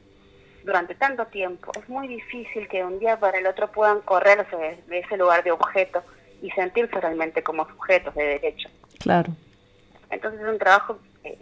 durante 0.65 0.95
tanto 0.95 1.27
tiempo, 1.27 1.73
es 1.79 1.89
muy 1.89 2.09
difícil 2.09 2.69
que 2.69 2.79
de 2.79 2.85
un 2.85 2.99
día 2.99 3.19
para 3.19 3.39
el 3.39 3.47
otro 3.47 3.71
puedan 3.71 4.01
correrse 4.01 4.57
de, 4.87 4.99
ese 4.99 5.17
lugar 5.17 5.43
de 5.43 5.51
objeto 5.51 6.03
y 6.41 6.51
sentirse 6.51 7.01
realmente 7.01 7.43
como 7.43 7.69
sujetos 7.69 8.15
de 8.15 8.25
derecho. 8.25 8.69
Claro. 9.01 9.33
Entonces 10.11 10.41
es 10.41 10.49
un 10.49 10.59
trabajo 10.59 10.99
eh, 11.25 11.39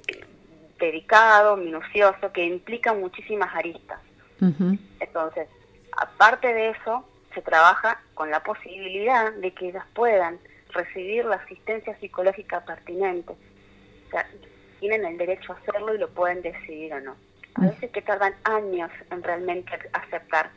dedicado, 0.79 1.57
minucioso, 1.57 2.33
que 2.33 2.45
implica 2.45 2.95
muchísimas 2.95 3.55
aristas. 3.55 4.01
Entonces, 5.01 5.49
aparte 5.99 6.55
de 6.55 6.71
eso, 6.71 7.07
se 7.35 7.43
trabaja 7.43 8.01
con 8.15 8.31
la 8.31 8.43
posibilidad 8.43 9.35
de 9.35 9.53
que 9.53 9.69
ellas 9.69 9.85
puedan 9.93 10.39
recibir 10.71 11.27
la 11.27 11.37
asistencia 11.37 11.95
psicológica 11.99 12.65
pertinente. 12.65 13.35
O 14.07 14.11
sea, 14.11 14.27
tienen 14.79 15.05
el 15.05 15.19
derecho 15.19 15.53
a 15.53 15.57
hacerlo 15.57 15.95
y 15.95 15.99
lo 15.99 16.09
pueden 16.09 16.41
decidir 16.41 16.95
o 16.95 17.01
no 17.01 17.17
a 17.55 17.63
veces 17.63 17.91
que 17.91 18.03
tardan 18.03 18.35
años 18.45 18.91
en 19.11 19.23
realmente 19.23 19.73
aceptar. 19.93 20.51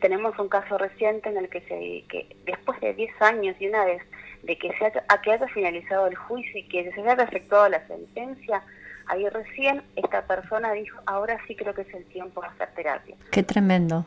Tenemos 0.00 0.38
un 0.38 0.48
caso 0.48 0.78
reciente 0.78 1.28
en 1.28 1.38
el 1.38 1.48
que, 1.48 1.60
se, 1.62 2.04
que 2.08 2.36
después 2.44 2.80
de 2.80 2.94
10 2.94 3.22
años 3.22 3.56
y 3.58 3.68
una 3.68 3.84
vez 3.84 4.02
de 4.42 4.56
que, 4.56 4.70
se 4.78 4.86
haya, 4.86 5.04
que 5.22 5.32
haya 5.32 5.48
finalizado 5.48 6.06
el 6.06 6.14
juicio 6.14 6.60
y 6.60 6.68
que 6.68 6.90
se 6.92 7.00
haya 7.00 7.22
efectuado 7.22 7.68
la 7.68 7.86
sentencia, 7.86 8.62
ahí 9.06 9.28
recién 9.28 9.82
esta 9.96 10.22
persona 10.22 10.72
dijo, 10.72 11.00
ahora 11.06 11.38
sí 11.46 11.56
creo 11.56 11.74
que 11.74 11.82
es 11.82 11.94
el 11.94 12.04
tiempo 12.06 12.40
de 12.40 12.48
hacer 12.48 12.68
terapia. 12.74 13.16
Qué 13.32 13.42
tremendo. 13.42 14.06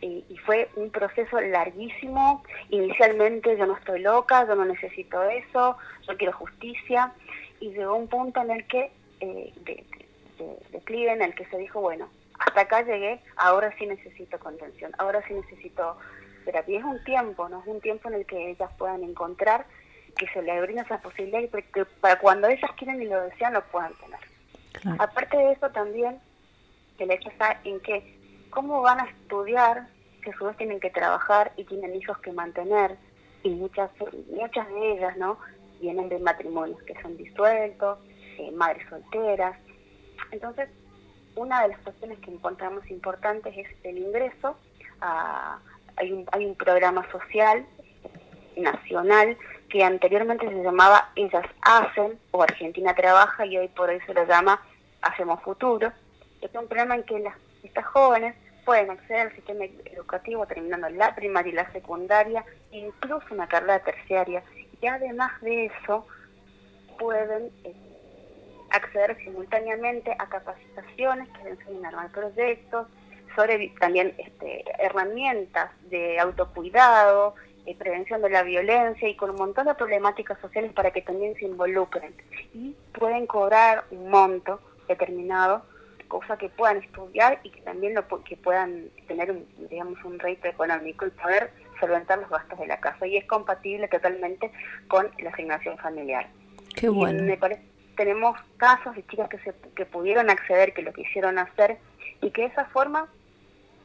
Y, 0.00 0.24
y, 0.28 0.36
fue 0.44 0.68
un 0.76 0.90
proceso 0.90 1.40
larguísimo. 1.40 2.42
Inicialmente 2.68 3.56
yo 3.56 3.66
no 3.66 3.76
estoy 3.76 4.00
loca, 4.00 4.46
yo 4.46 4.54
no 4.54 4.64
necesito 4.64 5.22
eso, 5.22 5.78
yo 6.06 6.16
quiero 6.16 6.32
justicia. 6.34 7.12
Y 7.60 7.70
llegó 7.70 7.96
un 7.96 8.08
punto 8.08 8.42
en 8.42 8.50
el 8.50 8.66
que 8.66 8.90
eh, 9.20 9.52
de, 9.64 9.74
de, 9.74 10.05
declive 10.70 11.12
en 11.12 11.22
el 11.22 11.34
que 11.34 11.46
se 11.46 11.58
dijo, 11.58 11.80
bueno, 11.80 12.08
hasta 12.38 12.62
acá 12.62 12.82
llegué, 12.82 13.20
ahora 13.36 13.74
sí 13.78 13.86
necesito 13.86 14.38
contención, 14.38 14.92
ahora 14.98 15.22
sí 15.26 15.34
necesito 15.34 15.96
terapia. 16.44 16.78
Es 16.78 16.84
un 16.84 17.02
tiempo, 17.04 17.48
¿no? 17.48 17.60
Es 17.60 17.66
un 17.66 17.80
tiempo 17.80 18.08
en 18.08 18.16
el 18.16 18.26
que 18.26 18.50
ellas 18.50 18.70
puedan 18.78 19.02
encontrar 19.02 19.66
que 20.16 20.26
se 20.28 20.42
les 20.42 20.62
brinda 20.62 20.82
esa 20.82 21.00
posibilidad 21.00 21.40
y 21.40 21.48
que 21.48 21.84
para 22.00 22.18
cuando 22.18 22.48
ellas 22.48 22.70
quieren 22.76 23.02
y 23.02 23.06
lo 23.06 23.20
desean 23.22 23.52
lo 23.52 23.62
puedan 23.66 23.92
tener. 23.94 24.20
Aparte 24.98 25.36
de 25.36 25.52
eso 25.52 25.70
también, 25.70 26.18
el 26.98 27.10
hecho 27.10 27.28
está 27.28 27.60
en 27.64 27.80
que 27.80 28.16
cómo 28.50 28.80
van 28.82 29.00
a 29.00 29.04
estudiar, 29.04 29.88
que 30.22 30.30
a 30.30 30.36
su 30.36 30.44
vez 30.44 30.56
tienen 30.56 30.80
que 30.80 30.90
trabajar 30.90 31.52
y 31.56 31.64
tienen 31.64 31.94
hijos 31.94 32.18
que 32.18 32.32
mantener, 32.32 32.96
y 33.42 33.50
muchas, 33.50 33.90
muchas 34.30 34.68
de 34.68 34.92
ellas, 34.92 35.16
¿no? 35.16 35.38
Vienen 35.80 36.08
de 36.08 36.18
matrimonios 36.18 36.82
que 36.82 37.00
son 37.02 37.16
disueltos, 37.16 37.98
eh, 38.38 38.50
madres 38.52 38.86
solteras, 38.88 39.56
entonces, 40.32 40.68
una 41.34 41.62
de 41.62 41.68
las 41.68 41.78
cuestiones 41.80 42.18
que 42.20 42.30
encontramos 42.30 42.88
importantes 42.90 43.54
es 43.56 43.68
el 43.84 43.98
ingreso. 43.98 44.56
A, 45.00 45.58
hay, 45.96 46.12
un, 46.12 46.26
hay 46.32 46.46
un 46.46 46.54
programa 46.54 47.08
social 47.10 47.66
nacional 48.56 49.36
que 49.68 49.84
anteriormente 49.84 50.48
se 50.48 50.62
llamaba 50.62 51.10
Ellas 51.16 51.46
Hacen 51.60 52.18
o 52.30 52.42
Argentina 52.42 52.94
Trabaja 52.94 53.44
y 53.46 53.58
hoy 53.58 53.68
por 53.68 53.90
hoy 53.90 54.00
se 54.06 54.14
lo 54.14 54.24
llama 54.24 54.60
Hacemos 55.02 55.42
Futuro. 55.42 55.92
Es 56.40 56.54
un 56.54 56.66
programa 56.66 56.94
en 56.94 57.02
que 57.04 57.18
las, 57.18 57.34
estas 57.62 57.84
jóvenes 57.86 58.34
pueden 58.64 58.90
acceder 58.90 59.28
al 59.28 59.34
sistema 59.34 59.64
educativo 59.64 60.46
terminando 60.46 60.88
la 60.90 61.14
primaria 61.14 61.52
y 61.52 61.54
la 61.54 61.72
secundaria, 61.72 62.44
incluso 62.72 63.26
una 63.30 63.46
carrera 63.46 63.78
terciaria. 63.80 64.42
Y 64.80 64.86
además 64.86 65.40
de 65.40 65.66
eso, 65.66 66.06
pueden 66.98 67.50
eh, 67.64 67.74
acceder 68.70 69.16
simultáneamente 69.18 70.14
a 70.18 70.28
capacitaciones 70.28 71.28
que 71.30 71.44
les 71.44 71.60
enseñan 71.60 71.84
a 71.86 71.88
armar 71.88 72.10
proyectos, 72.10 72.86
sobre 73.36 73.72
también 73.78 74.14
este, 74.18 74.64
herramientas 74.78 75.70
de 75.90 76.18
autocuidado, 76.18 77.34
eh, 77.66 77.76
prevención 77.76 78.22
de 78.22 78.30
la 78.30 78.42
violencia 78.42 79.08
y 79.08 79.14
con 79.14 79.30
un 79.30 79.36
montón 79.36 79.66
de 79.66 79.74
problemáticas 79.74 80.40
sociales 80.40 80.72
para 80.72 80.90
que 80.90 81.02
también 81.02 81.34
se 81.36 81.44
involucren. 81.44 82.14
Y 82.54 82.74
pueden 82.98 83.26
cobrar 83.26 83.84
un 83.90 84.08
monto 84.08 84.60
determinado, 84.88 85.62
cosa 86.08 86.38
que 86.38 86.48
puedan 86.48 86.78
estudiar 86.78 87.40
y 87.42 87.50
que 87.50 87.60
también 87.60 87.94
lo, 87.94 88.06
que 88.24 88.36
puedan 88.36 88.88
tener, 89.06 89.30
un, 89.30 89.46
digamos, 89.68 90.02
un 90.04 90.18
rédito 90.18 90.48
económico 90.48 91.06
y 91.06 91.10
poder 91.10 91.50
solventar 91.78 92.18
los 92.18 92.30
gastos 92.30 92.58
de 92.58 92.66
la 92.66 92.80
casa. 92.80 93.06
Y 93.06 93.16
es 93.16 93.26
compatible 93.26 93.88
totalmente 93.88 94.50
con 94.88 95.10
la 95.18 95.30
asignación 95.30 95.76
familiar. 95.78 96.28
Qué 96.74 96.88
bueno. 96.88 97.22
me 97.22 97.36
parece 97.36 97.62
tenemos 97.96 98.38
casos 98.56 98.94
de 98.94 99.06
chicas 99.06 99.28
que, 99.28 99.38
se, 99.38 99.54
que 99.74 99.86
pudieron 99.86 100.30
acceder, 100.30 100.72
que 100.72 100.82
lo 100.82 100.92
quisieron 100.92 101.38
hacer 101.38 101.78
y 102.20 102.30
que 102.30 102.42
de 102.42 102.48
esa 102.48 102.66
forma 102.66 103.08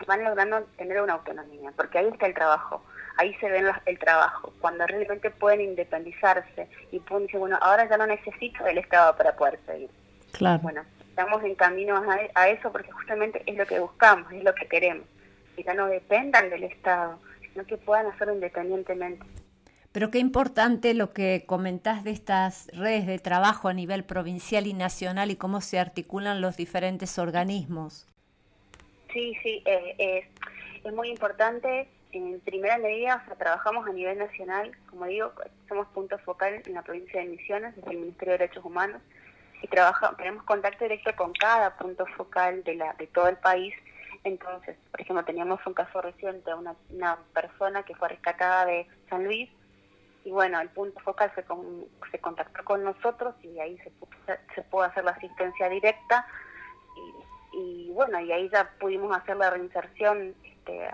van 0.05 0.23
logrando 0.23 0.63
tener 0.77 1.01
una 1.01 1.13
autonomía, 1.13 1.71
porque 1.75 1.99
ahí 1.99 2.07
está 2.07 2.25
el 2.25 2.33
trabajo. 2.33 2.83
ahí 3.17 3.33
se 3.35 3.49
ve 3.49 3.63
el 3.85 3.99
trabajo, 3.99 4.53
cuando 4.59 4.85
realmente 4.87 5.29
pueden 5.29 5.61
independizarse 5.61 6.67
y 6.91 6.99
pueden 6.99 7.25
decir, 7.25 7.39
bueno, 7.39 7.57
ahora 7.61 7.87
ya 7.87 7.97
no 7.97 8.07
necesito 8.07 8.63
del 8.63 8.79
Estado 8.79 9.15
para 9.15 9.35
poder 9.35 9.59
seguir. 9.65 9.89
Claro. 10.31 10.59
Bueno, 10.63 10.83
estamos 11.09 11.43
en 11.43 11.55
camino 11.55 12.01
a, 12.35 12.49
eso 12.49 12.71
porque 12.71 12.91
justamente 12.91 13.43
es 13.45 13.57
lo 13.57 13.65
que 13.65 13.79
buscamos, 13.79 14.31
es 14.31 14.43
lo 14.43 14.55
que 14.55 14.67
queremos, 14.67 15.05
que 15.55 15.63
ya 15.63 15.73
no 15.73 15.87
dependan 15.87 16.49
del 16.49 16.63
Estado, 16.63 17.19
sino 17.51 17.65
que 17.65 17.77
puedan 17.77 18.07
hacerlo 18.07 18.33
independientemente. 18.33 19.25
Pero 19.91 20.09
qué 20.09 20.19
importante 20.19 20.93
lo 20.93 21.11
que 21.11 21.43
comentás 21.45 22.03
de 22.03 22.11
estas 22.11 22.67
redes 22.73 23.05
de 23.07 23.19
trabajo 23.19 23.67
a 23.67 23.73
nivel 23.73 24.05
provincial 24.05 24.65
y 24.65 24.73
nacional 24.73 25.31
y 25.31 25.35
cómo 25.35 25.59
se 25.59 25.79
articulan 25.79 26.39
los 26.39 26.55
diferentes 26.55 27.19
organismos. 27.19 28.07
Sí, 29.11 29.35
sí, 29.43 29.61
eh, 29.65 30.29
es 30.83 30.93
muy 30.93 31.09
importante. 31.09 31.89
En 32.13 32.39
primera 32.41 32.77
medida, 32.77 33.21
o 33.21 33.25
sea, 33.25 33.35
trabajamos 33.35 33.87
a 33.87 33.93
nivel 33.93 34.17
nacional, 34.17 34.71
como 34.89 35.05
digo, 35.05 35.33
somos 35.67 35.87
punto 35.87 36.17
focal 36.19 36.61
en 36.65 36.73
la 36.73 36.81
provincia 36.81 37.21
de 37.21 37.27
Misiones, 37.27 37.75
desde 37.75 37.91
el 37.91 37.97
Ministerio 37.99 38.33
de 38.33 38.39
Derechos 38.39 38.65
Humanos, 38.65 39.01
y 39.61 39.67
trabaja, 39.67 40.13
tenemos 40.17 40.43
contacto 40.43 40.83
directo 40.83 41.15
con 41.15 41.33
cada 41.33 41.77
punto 41.77 42.05
focal 42.17 42.63
de, 42.63 42.75
la, 42.75 42.93
de 42.93 43.07
todo 43.07 43.27
el 43.27 43.37
país. 43.37 43.73
Entonces, 44.23 44.77
por 44.91 45.01
ejemplo, 45.01 45.23
teníamos 45.23 45.65
un 45.65 45.73
caso 45.73 46.01
reciente, 46.01 46.53
una, 46.53 46.75
una 46.89 47.17
persona 47.33 47.83
que 47.83 47.95
fue 47.95 48.09
rescatada 48.09 48.65
de 48.65 48.87
San 49.09 49.23
Luis, 49.23 49.49
y 50.23 50.31
bueno, 50.31 50.59
el 50.59 50.69
punto 50.69 50.99
focal 50.99 51.31
se, 51.35 51.43
se 52.11 52.19
contactó 52.19 52.63
con 52.63 52.83
nosotros 52.83 53.35
y 53.43 53.59
ahí 53.59 53.77
se, 53.79 53.91
se 54.55 54.61
pudo 54.63 54.83
hacer 54.83 55.03
la 55.03 55.11
asistencia 55.11 55.67
directa 55.69 56.25
y, 57.53 57.91
bueno, 57.91 58.19
y 58.19 58.31
ahí 58.31 58.49
ya 58.49 58.69
pudimos 58.79 59.15
hacer 59.15 59.37
la 59.37 59.49
reinserción 59.49 60.33
este, 60.43 60.89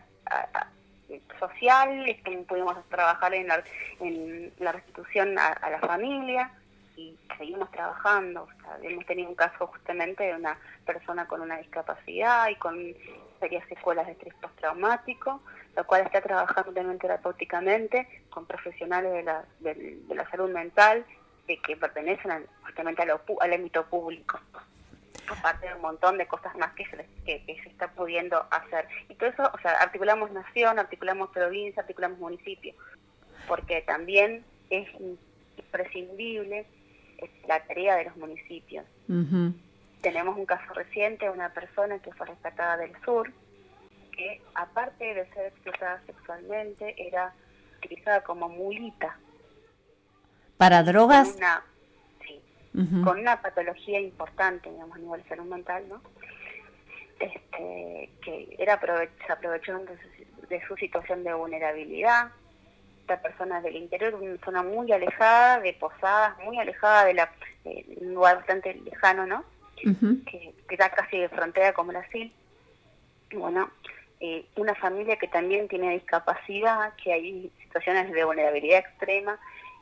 social, 1.39 2.07
este, 2.09 2.37
pudimos 2.39 2.77
trabajar 2.89 3.33
en 3.33 3.47
la, 3.47 3.63
en 3.99 4.51
la 4.59 4.71
restitución 4.71 5.37
a, 5.37 5.69
la 5.69 5.79
familia 5.79 6.51
y 6.95 7.15
seguimos 7.37 7.69
trabajando. 7.71 8.47
hemos 8.81 9.05
tenido 9.05 9.29
un 9.29 9.35
caso 9.35 9.67
justamente 9.67 10.23
de 10.23 10.35
una 10.35 10.57
persona 10.85 11.27
con 11.27 11.41
una 11.41 11.57
discapacidad 11.57 12.49
y 12.49 12.55
con 12.55 12.75
serias 13.39 13.67
secuelas 13.67 14.05
de 14.07 14.13
estrés 14.13 14.33
postraumático 14.35 15.41
lo 15.77 15.85
cual 15.85 16.01
está 16.01 16.21
trabajando 16.21 16.73
también 16.73 16.97
terapéuticamente 16.97 18.07
con 18.31 18.47
profesionales 18.47 19.13
de 19.13 19.23
la, 19.23 19.45
de, 19.59 19.99
la 20.09 20.29
salud 20.31 20.49
mental 20.49 21.05
de 21.47 21.59
que 21.59 21.77
pertenecen 21.77 22.47
justamente 22.63 23.03
al, 23.03 23.53
ámbito 23.53 23.85
público 23.85 24.39
aparte 25.27 25.67
de 25.67 25.75
un 25.75 25.81
montón 25.81 26.17
de 26.17 26.25
cosas 26.25 26.57
más 26.57 26.73
que 26.73 26.83
se, 26.85 27.05
que, 27.25 27.43
se 27.45 27.69
está 27.69 27.91
pudiendo 27.91 28.45
hacer. 28.49 28.87
Y 29.09 29.15
todo 29.15 29.29
eso, 29.29 29.51
o 29.53 29.59
sea, 29.59 29.73
articulamos 29.73 30.31
nación, 30.31 30.79
articulamos 30.79 31.29
provincia, 31.31 31.81
articulamos 31.81 32.17
municipio, 32.17 32.73
porque 33.45 33.81
también 33.81 34.45
es 34.69 34.87
imprescindible 35.57 36.65
la 37.45 37.61
tarea 37.65 37.97
de 37.97 38.05
los 38.05 38.15
municipios. 38.15 38.85
Tenemos 40.07 40.37
un 40.37 40.45
caso 40.45 40.73
reciente, 40.73 41.29
una 41.29 41.49
persona 41.49 41.99
que 41.99 42.13
fue 42.13 42.27
rescatada 42.27 42.77
del 42.77 42.93
sur, 43.03 43.29
que 44.13 44.41
aparte 44.55 45.03
de 45.03 45.27
ser 45.33 45.47
explotada 45.47 46.01
sexualmente, 46.05 46.95
era 46.97 47.33
utilizada 47.77 48.23
como 48.23 48.47
mulita. 48.47 49.17
¿Para 50.55 50.81
drogas? 50.83 51.27
Con 51.31 51.37
una, 51.39 51.63
sí, 52.25 52.41
con 53.03 53.19
una 53.19 53.41
patología 53.41 53.99
importante, 53.99 54.71
digamos, 54.71 54.95
a 54.95 54.99
nivel 55.01 55.27
salud 55.27 55.43
mental, 55.43 55.89
¿no? 55.89 56.01
Este, 57.19 58.09
que 58.23 58.55
era 58.59 58.79
se 58.79 59.33
aprovechó 59.33 59.77
de 60.47 60.67
su, 60.69 60.77
situación 60.77 61.25
de 61.25 61.33
vulnerabilidad. 61.33 62.31
Esta 63.01 63.21
persona 63.21 63.59
del 63.59 63.75
interior, 63.75 64.15
una 64.15 64.37
zona 64.37 64.63
muy 64.63 64.89
alejada, 64.89 65.59
de 65.59 65.73
posadas, 65.73 66.37
muy 66.45 66.57
alejada 66.59 67.03
de 67.03 67.13
la, 67.13 67.29
un 67.65 68.13
lugar 68.13 68.37
bastante 68.37 68.73
lejano, 68.73 69.25
¿no? 69.25 69.56
Que, 69.77 70.25
que, 70.25 70.53
está 70.69 70.89
casi 70.89 71.17
de 71.17 71.29
frontera 71.29 71.73
con 71.73 71.87
Brasil. 71.87 72.31
Bueno, 73.33 73.69
eh, 74.19 74.45
una 74.55 74.73
familia 74.75 75.17
que 75.17 75.27
también 75.27 75.67
tiene 75.67 75.93
discapacidad, 75.93 76.93
que 76.95 77.13
hay 77.13 77.51
situaciones 77.63 78.11
de 78.11 78.23
vulnerabilidad 78.23 78.79
extrema, 78.79 79.39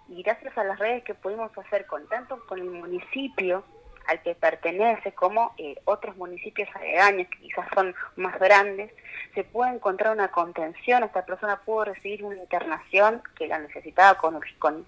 y 0.10 0.22
gracias 0.24 0.58
a 0.58 0.64
las 0.64 0.78
redes 0.78 1.04
que 1.04 1.16
pudimos 1.16 1.58
hacer 1.58 1.86
con 1.88 2.08
tanto 2.08 2.46
con 2.46 2.60
el 2.60 2.70
municipio 2.70 3.64
al 4.08 4.22
que 4.22 4.36
pertenece 4.36 5.14
como 5.14 5.54
eh, 5.58 5.76
otros 5.86 6.16
municipios 6.16 6.70
aledaños 6.76 7.28
que 7.30 7.40
quizás 7.40 7.68
son 7.74 7.96
más 8.18 8.38
grandes, 8.40 8.92
se 9.34 9.44
puede 9.44 9.74
encontrar 9.74 10.14
una 10.14 10.30
contención, 10.30 11.04
esta 11.04 11.26
persona 11.26 11.62
pudo 11.62 11.86
recibir 11.86 12.24
una 12.24 12.36
internación 12.36 13.24
que 13.36 13.48
la 13.48 13.60
necesitaba 13.60 14.18
con, 14.18 14.40
con, 14.60 14.86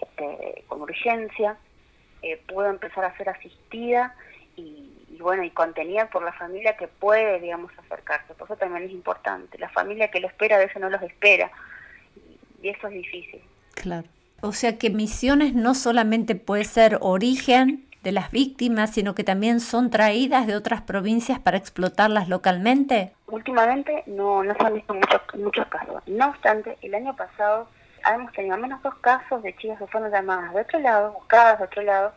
este, 0.00 0.64
con 0.66 0.82
urgencia, 0.82 1.56
eh, 2.24 2.40
pudo 2.48 2.70
empezar 2.70 3.04
a 3.04 3.16
ser 3.18 3.28
asistida 3.28 4.14
y, 4.56 5.18
bueno, 5.20 5.42
y 5.42 5.50
contenida 5.50 6.08
por 6.08 6.22
la 6.22 6.32
familia 6.32 6.76
que 6.76 6.88
puede, 6.88 7.38
digamos, 7.38 7.70
acercarse. 7.78 8.32
Por 8.32 8.48
eso 8.48 8.56
también 8.56 8.84
es 8.84 8.92
importante. 8.92 9.58
La 9.58 9.68
familia 9.68 10.10
que 10.10 10.20
lo 10.20 10.28
espera 10.28 10.56
a 10.56 10.58
veces 10.58 10.80
no 10.80 10.88
los 10.88 11.02
espera 11.02 11.50
y 12.62 12.70
eso 12.70 12.88
es 12.88 12.94
difícil. 12.94 13.42
Claro. 13.74 14.08
O 14.40 14.52
sea 14.52 14.78
que 14.78 14.88
misiones 14.88 15.54
no 15.54 15.74
solamente 15.74 16.34
puede 16.34 16.64
ser 16.64 16.98
origen 17.00 17.84
de 18.02 18.12
las 18.12 18.30
víctimas, 18.30 18.90
sino 18.90 19.14
que 19.14 19.24
también 19.24 19.60
son 19.60 19.90
traídas 19.90 20.46
de 20.46 20.56
otras 20.56 20.80
provincias 20.82 21.38
para 21.38 21.58
explotarlas 21.58 22.28
localmente. 22.28 23.12
Últimamente 23.26 24.02
no, 24.06 24.42
no 24.42 24.54
se 24.54 24.64
han 24.64 24.74
visto 24.74 24.94
muchos, 24.94 25.20
muchos 25.34 25.66
casos. 25.66 26.02
No 26.06 26.28
obstante, 26.28 26.78
el 26.82 26.94
año 26.94 27.14
pasado 27.16 27.68
hemos 28.12 28.32
tenido 28.32 28.54
al 28.54 28.60
menos 28.60 28.82
dos 28.82 28.94
casos 28.96 29.42
de 29.42 29.56
chicas 29.56 29.78
que 29.78 29.86
fueron 29.86 30.10
llamadas 30.10 30.52
de 30.52 30.60
otro 30.60 30.78
lado, 30.78 31.12
buscadas 31.12 31.58
de 31.58 31.64
otro 31.64 31.82
lado, 31.82 32.12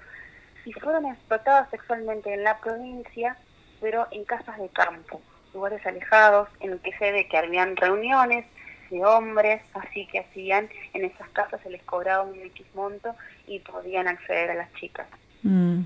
y 0.65 0.73
fueron 0.73 1.06
explotadas 1.06 1.69
sexualmente 1.69 2.34
en 2.34 2.43
la 2.43 2.58
provincia, 2.60 3.38
pero 3.80 4.08
en 4.12 4.26
casas 4.26 4.58
de 4.60 4.69
campo, 4.69 5.21
lugares 5.54 5.86
alejados, 5.86 6.50
en 6.60 6.73
el 6.73 6.80
que 6.82 6.91
se 6.97 7.12
ve 7.12 7.28
que 7.28 7.38
habían 7.38 7.76
reuniones 7.76 8.45
de 8.89 9.06
hombres, 9.06 9.62
así 9.73 10.08
que 10.08 10.19
hacían, 10.19 10.69
en 10.93 11.06
esas 11.06 11.30
casas 11.30 11.62
se 11.62 11.69
les 11.69 11.84
cobraba 11.84 12.23
un 12.23 12.39
X 12.39 12.65
monto 12.73 13.15
y 13.47 13.60
podían 13.60 14.08
acceder 14.08 14.52
a 14.52 14.56
las 14.56 14.73
chicas. 14.73 15.08
Mm. 15.43 15.84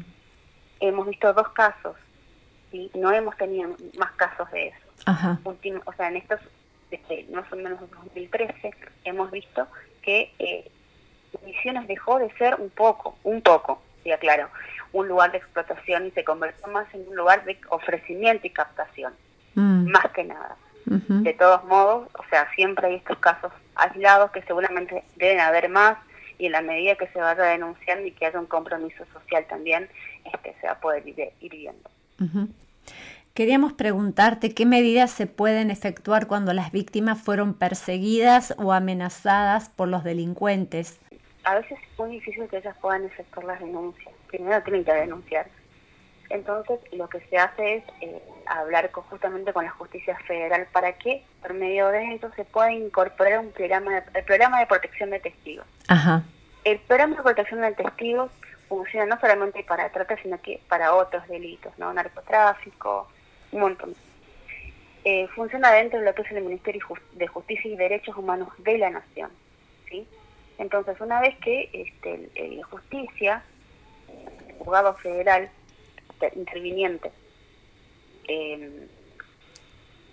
Hemos 0.79 1.07
visto 1.07 1.33
dos 1.33 1.49
casos, 1.49 1.95
y 2.71 2.89
no 2.95 3.11
hemos 3.11 3.37
tenido 3.37 3.75
más 3.97 4.11
casos 4.13 4.49
de 4.51 4.69
eso. 4.69 5.49
o 5.85 5.93
sea, 5.93 6.07
en 6.07 6.17
estos, 6.17 6.39
desde 6.89 7.25
más 7.31 7.51
o 7.51 7.55
menos 7.55 7.79
2013, 7.79 8.71
hemos 9.03 9.29
visto 9.31 9.67
que 10.01 10.33
eh, 10.39 10.69
Misiones 11.45 11.87
dejó 11.87 12.19
de 12.19 12.29
ser 12.33 12.55
un 12.55 12.69
poco, 12.69 13.17
un 13.23 13.41
poco, 13.41 13.81
ya 14.03 14.17
claro, 14.17 14.49
un 14.93 15.07
lugar 15.07 15.31
de 15.31 15.37
explotación 15.37 16.07
y 16.07 16.11
se 16.11 16.23
convirtió 16.23 16.67
más 16.67 16.93
en 16.93 17.07
un 17.07 17.15
lugar 17.15 17.45
de 17.45 17.57
ofrecimiento 17.69 18.45
y 18.45 18.49
captación, 18.49 19.13
mm. 19.55 19.91
más 19.91 20.11
que 20.13 20.23
nada. 20.23 20.57
De 20.83 21.33
todos 21.33 21.63
modos, 21.65 22.09
o 22.15 22.23
sea, 22.29 22.51
siempre 22.55 22.87
hay 22.87 22.95
estos 22.95 23.17
casos 23.19 23.53
aislados 23.75 24.31
que 24.31 24.41
seguramente 24.41 25.03
deben 25.15 25.39
haber 25.39 25.69
más 25.69 25.97
y 26.37 26.47
en 26.47 26.53
la 26.53 26.61
medida 26.61 26.95
que 26.95 27.07
se 27.07 27.19
vaya 27.19 27.43
denunciando 27.43 28.05
y 28.05 28.11
que 28.11 28.25
haya 28.25 28.39
un 28.39 28.47
compromiso 28.47 29.05
social 29.13 29.45
también, 29.47 29.87
este, 30.25 30.55
se 30.59 30.67
va 30.67 30.73
a 30.73 30.79
poder 30.79 31.07
ir, 31.07 31.31
viendo. 31.39 31.89
Queríamos 33.41 33.73
preguntarte 33.73 34.53
qué 34.53 34.67
medidas 34.67 35.09
se 35.09 35.25
pueden 35.25 35.71
efectuar 35.71 36.27
cuando 36.27 36.53
las 36.53 36.71
víctimas 36.71 37.19
fueron 37.19 37.55
perseguidas 37.55 38.53
o 38.59 38.71
amenazadas 38.71 39.67
por 39.67 39.87
los 39.87 40.03
delincuentes 40.03 40.99
a 41.43 41.55
veces 41.55 41.79
es 41.81 41.97
muy 41.97 42.11
difícil 42.11 42.47
que 42.49 42.57
ellas 42.57 42.75
puedan 42.79 43.03
efectuar 43.03 43.47
las 43.47 43.59
denuncias. 43.59 44.13
Primero 44.27 44.61
tienen 44.61 44.85
que 44.85 44.93
denunciar. 44.93 45.47
Entonces, 46.29 46.81
lo 46.91 47.09
que 47.09 47.19
se 47.21 47.37
hace 47.39 47.77
es 47.77 47.83
eh, 48.01 48.21
hablar 48.45 48.91
justamente 48.91 49.51
con 49.53 49.65
la 49.65 49.71
justicia 49.71 50.15
federal 50.27 50.67
para 50.71 50.93
que, 50.93 51.23
por 51.41 51.55
medio 51.55 51.87
de 51.87 52.13
esto, 52.13 52.29
se 52.35 52.45
pueda 52.45 52.71
incorporar 52.71 53.39
un 53.39 53.51
programa 53.53 54.01
de, 54.01 54.03
el 54.19 54.23
programa 54.23 54.59
de 54.59 54.67
protección 54.67 55.09
de 55.09 55.19
testigos. 55.19 55.65
Ajá. 55.87 56.21
El 56.63 56.77
programa 56.81 57.15
de 57.15 57.23
protección 57.23 57.61
de 57.61 57.71
testigos 57.71 58.29
funciona 58.69 59.07
no 59.07 59.19
solamente 59.19 59.63
para 59.63 59.89
trata, 59.89 60.15
sino 60.21 60.39
que 60.39 60.61
para 60.69 60.93
otros 60.93 61.27
delitos, 61.27 61.73
¿no? 61.79 61.91
Narcotráfico, 61.91 63.07
un 63.51 63.59
montón. 63.59 63.95
Eh, 65.03 65.27
funciona 65.29 65.71
dentro 65.71 65.99
de 65.99 66.05
lo 66.05 66.13
que 66.13 66.21
es 66.21 66.31
el 66.31 66.43
Ministerio 66.43 66.81
de 67.13 67.27
Justicia 67.27 67.71
y 67.71 67.75
Derechos 67.75 68.15
Humanos 68.15 68.49
de 68.59 68.77
la 68.77 68.91
Nación, 68.91 69.31
¿sí? 69.89 70.07
Entonces, 70.59 70.99
una 71.01 71.19
vez 71.21 71.35
que 71.39 71.69
este, 71.73 72.29
el, 72.35 72.61
justicia, 72.63 73.43
el 74.47 74.55
juzgado 74.59 74.93
federal 74.95 75.49
interviniente, 76.35 77.11
em, 78.27 78.87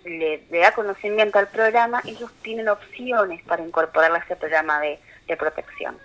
le, 0.05 0.43
da 0.49 0.71
conocimiento 0.73 1.37
al 1.37 1.49
programa, 1.49 2.01
ellos 2.05 2.31
tienen 2.41 2.67
opciones 2.67 3.43
para 3.43 3.63
incorporarla 3.63 4.17
a 4.17 4.23
ese 4.23 4.35
programa 4.35 4.79
de, 4.79 4.99
protección. 5.37 5.95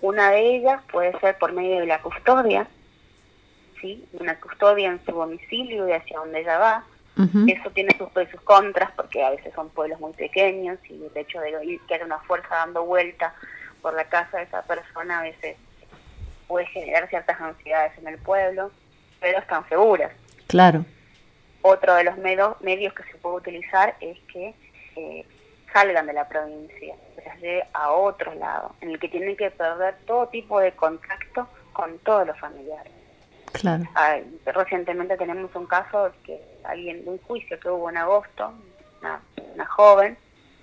Una 0.00 0.30
de 0.30 0.54
ellas 0.54 0.80
puede 0.92 1.18
ser 1.18 1.36
por 1.38 1.52
medio 1.52 1.80
de 1.80 1.86
la 1.86 2.00
custodia, 2.00 2.68
¿sí? 3.80 4.04
una 4.12 4.38
custodia 4.38 4.88
en 4.88 5.04
su 5.04 5.12
domicilio 5.12 5.88
y 5.88 5.92
hacia 5.92 6.18
donde 6.18 6.40
ella 6.40 6.58
va, 6.58 6.84
Eso 7.46 7.70
tiene 7.70 7.94
sus 7.98 8.08
pros 8.10 8.28
y 8.28 8.30
sus 8.30 8.40
contras, 8.40 8.90
porque 8.92 9.22
a 9.22 9.30
veces 9.30 9.52
son 9.54 9.68
pueblos 9.68 10.00
muy 10.00 10.12
pequeños 10.12 10.78
y 10.88 11.04
el 11.04 11.14
hecho 11.14 11.38
de 11.40 11.78
que 11.86 11.94
haya 11.94 12.04
una 12.06 12.20
fuerza 12.20 12.48
dando 12.48 12.84
vuelta 12.84 13.34
por 13.82 13.92
la 13.94 14.04
casa 14.04 14.38
de 14.38 14.44
esa 14.44 14.62
persona 14.62 15.18
a 15.18 15.22
veces 15.22 15.56
puede 16.46 16.66
generar 16.66 17.08
ciertas 17.08 17.40
ansiedades 17.40 17.92
en 17.98 18.08
el 18.08 18.18
pueblo, 18.18 18.70
pero 19.20 19.38
están 19.38 19.68
seguras. 19.68 20.12
Claro. 20.46 20.84
Otro 21.62 21.94
de 21.94 22.04
los 22.04 22.16
medios 22.16 22.94
que 22.94 23.02
se 23.04 23.18
puede 23.18 23.36
utilizar 23.36 23.94
es 24.00 24.18
que 24.32 24.54
eh, 24.96 25.26
salgan 25.72 26.06
de 26.06 26.12
la 26.12 26.26
provincia, 26.26 26.96
se 27.14 27.22
las 27.22 27.40
lleve 27.40 27.64
a 27.72 27.92
otro 27.92 28.34
lado, 28.34 28.74
en 28.80 28.90
el 28.90 28.98
que 28.98 29.08
tienen 29.08 29.36
que 29.36 29.50
perder 29.50 29.94
todo 30.06 30.26
tipo 30.28 30.58
de 30.58 30.72
contacto 30.72 31.48
con 31.72 31.98
todos 31.98 32.26
los 32.26 32.38
familiares. 32.38 32.92
Claro. 33.52 33.84
recientemente 34.46 35.16
tenemos 35.16 35.54
un 35.54 35.66
caso 35.66 36.12
que 36.24 36.40
alguien 36.64 37.04
de 37.04 37.10
un 37.10 37.18
juicio 37.18 37.58
que 37.58 37.68
hubo 37.68 37.90
en 37.90 37.96
agosto, 37.96 38.52
una, 39.00 39.20
una 39.54 39.66
joven 39.66 40.16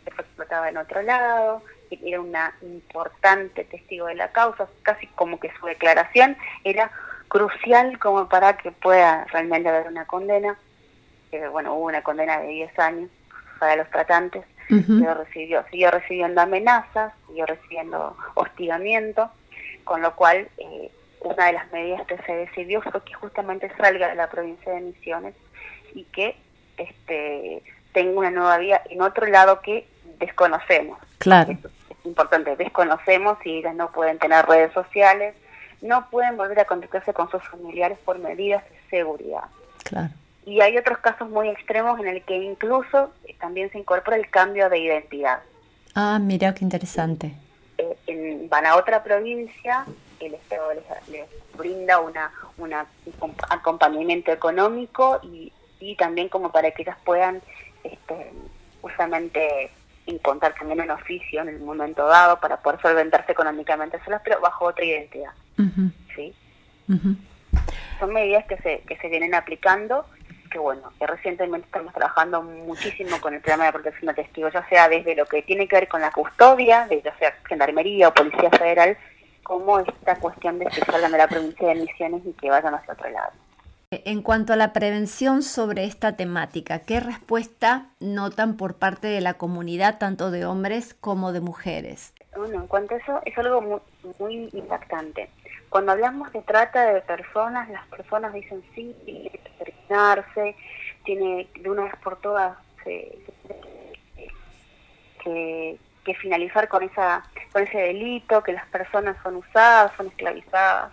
que 0.05 0.11
fue 0.11 0.23
explotada 0.23 0.69
en 0.69 0.77
otro 0.77 1.01
lado, 1.01 1.61
y 1.89 2.09
era 2.09 2.21
una 2.21 2.53
importante 2.61 3.63
testigo 3.65 4.07
de 4.07 4.15
la 4.15 4.31
causa, 4.31 4.67
casi 4.83 5.07
como 5.07 5.39
que 5.39 5.51
su 5.59 5.65
declaración 5.65 6.37
era 6.63 6.91
crucial 7.27 7.99
como 7.99 8.27
para 8.27 8.57
que 8.57 8.71
pueda 8.71 9.25
realmente 9.25 9.69
haber 9.69 9.87
una 9.87 10.05
condena. 10.05 10.57
que 11.31 11.47
bueno, 11.47 11.75
hubo 11.75 11.85
una 11.85 12.03
condena 12.03 12.39
de 12.39 12.47
10 12.47 12.79
años 12.79 13.09
para 13.59 13.75
los 13.75 13.89
tratantes, 13.89 14.45
uh 14.69 15.13
recibió, 15.13 15.63
siguió 15.71 15.91
recibiendo 15.91 16.41
amenazas, 16.41 17.13
siguió 17.27 17.45
recibiendo 17.45 18.15
hostigamiento, 18.35 19.29
con 19.83 20.01
lo 20.01 20.15
cual 20.15 20.47
eh, 20.57 20.91
una 21.27 21.47
de 21.47 21.53
las 21.53 21.71
medidas 21.71 22.05
que 22.07 22.17
se 22.19 22.33
decidió 22.33 22.81
fue 22.81 23.03
que 23.03 23.13
justamente 23.13 23.71
salga 23.77 24.09
de 24.09 24.15
la 24.15 24.29
provincia 24.29 24.73
de 24.73 24.81
Misiones 24.81 25.35
y 25.93 26.03
que 26.05 26.35
este 26.77 27.63
tenga 27.93 28.19
una 28.19 28.31
nueva 28.31 28.57
vía 28.57 28.81
en 28.89 29.01
otro 29.01 29.25
lado 29.25 29.61
que 29.61 29.87
desconocemos. 30.19 30.99
Claro. 31.17 31.51
Es, 31.51 32.05
importante, 32.05 32.55
desconocemos 32.55 33.37
y 33.45 33.57
ellas 33.57 33.75
no 33.75 33.91
pueden 33.91 34.17
tener 34.17 34.45
redes 34.45 34.71
sociales, 34.73 35.35
no 35.81 36.09
pueden 36.09 36.37
volver 36.37 36.59
a 36.59 36.65
contactarse 36.65 37.13
con 37.13 37.29
sus 37.29 37.43
familiares 37.49 37.97
por 38.05 38.17
medidas 38.19 38.63
de 38.69 38.77
seguridad. 38.89 39.43
Claro. 39.83 40.09
Y 40.45 40.61
hay 40.61 40.77
otros 40.77 40.99
casos 40.99 41.29
muy 41.29 41.49
extremos 41.49 41.99
en 41.99 42.07
el 42.07 42.23
que 42.23 42.37
incluso 42.37 43.11
también 43.39 43.69
se 43.71 43.79
incorpora 43.79 44.15
el 44.15 44.29
cambio 44.29 44.69
de 44.69 44.79
identidad. 44.79 45.39
Ah, 45.93 46.19
mira 46.21 46.53
qué 46.53 46.63
interesante. 46.63 47.33
Eh, 47.77 48.47
van 48.49 48.65
a 48.65 48.75
otra 48.75 49.03
provincia, 49.03 49.85
el 50.25 50.33
Estado 50.33 50.71
les, 50.73 51.27
brinda 51.55 51.99
una, 51.99 52.31
una, 52.57 52.85
un 53.21 53.35
acompañamiento 53.49 54.31
económico 54.31 55.19
y, 55.23 55.51
y 55.79 55.95
también 55.95 56.29
como 56.29 56.51
para 56.51 56.71
que 56.71 56.81
ellas 56.81 56.97
puedan 57.03 57.41
este, 57.83 58.31
justamente 58.81 59.71
encontrar 60.05 60.55
también 60.55 60.81
un 60.81 60.91
oficio 60.91 61.41
en 61.41 61.49
el 61.49 61.59
momento 61.59 62.07
dado 62.07 62.39
para 62.39 62.57
poder 62.57 62.81
solventarse 62.81 63.31
económicamente 63.31 63.99
solas, 64.03 64.21
pero 64.23 64.39
bajo 64.39 64.65
otra 64.65 64.85
identidad. 64.85 65.31
¿sí? 66.15 66.33
Son 67.99 68.13
medidas 68.13 68.45
que 68.45 68.57
se, 68.57 68.79
que 68.87 68.97
se 68.97 69.09
vienen 69.09 69.35
aplicando, 69.35 70.05
que 70.49 70.59
bueno, 70.59 70.93
que 70.97 71.07
recientemente 71.07 71.65
estamos 71.65 71.93
trabajando 71.93 72.41
muchísimo 72.41 73.19
con 73.19 73.33
el 73.33 73.41
programa 73.41 73.65
de 73.65 73.73
protección 73.73 74.07
de 74.07 74.23
testigos, 74.23 74.53
ya 74.53 74.67
sea 74.69 74.87
desde 74.87 75.15
lo 75.15 75.25
que 75.25 75.41
tiene 75.41 75.67
que 75.67 75.75
ver 75.75 75.87
con 75.89 75.99
la 75.99 76.11
custodia, 76.11 76.87
de 76.87 77.01
ya 77.01 77.15
sea 77.17 77.35
Gendarmería 77.47 78.07
o 78.07 78.13
Policía 78.13 78.49
Federal, 78.51 78.97
como 79.47 79.79
esta 79.79 80.19
cuestión 80.19 80.59
de 80.59 80.65
que 80.65 80.81
salgan 80.81 81.09
de 81.09 81.17
la 81.19 81.27
provincia 81.27 81.69
de 81.69 81.75
Misiones 81.75 82.21
y 82.25 82.33
que 82.33 82.49
vayan 82.49 82.75
hacia 82.75 82.93
otro 82.93 83.09
lado. 83.09 83.31
En 83.91 84.21
cuanto 84.21 84.51
a 84.51 84.57
la 84.57 84.73
prevención 84.73 85.41
sobre 85.41 85.85
esta 85.85 86.17
temática, 86.17 86.79
¿qué 86.79 86.99
respuesta 86.99 87.85
notan 88.01 88.57
por 88.57 88.75
parte 88.75 89.07
de 89.07 89.21
la 89.21 89.35
comunidad, 89.35 89.99
tanto 89.99 90.31
de 90.31 90.45
hombres 90.45 90.93
como 90.95 91.31
de 91.31 91.39
mujeres? 91.39 92.13
Bueno, 92.35 92.55
en 92.55 92.67
cuanto 92.67 92.95
a 92.95 92.97
eso, 92.97 93.21
es 93.23 93.37
algo 93.37 93.81
muy, 94.19 94.49
impactante. 94.51 95.29
Cuando 95.69 95.93
hablamos 95.93 96.33
de 96.33 96.41
trata 96.41 96.93
de 96.93 96.99
personas, 96.99 97.69
las 97.69 97.87
personas 97.87 98.33
dicen 98.33 98.61
sí, 98.75 98.93
tiene 99.05 99.29
que 99.29 99.39
terminarse, 99.63 100.57
tiene 101.05 101.47
de 101.57 101.69
una 101.69 101.83
vez 101.85 101.95
por 102.03 102.19
todas 102.19 102.57
que, 105.23 105.77
que 106.07 106.15
finalizar 106.15 106.69
con, 106.69 106.83
esa, 106.83 107.23
con 107.51 107.63
ese 107.63 107.77
delito, 107.77 108.41
que 108.41 108.53
las 108.53 108.65
personas 108.67 109.17
son 109.21 109.35
usadas, 109.35 109.91
son 109.97 110.07
esclavizadas 110.07 110.91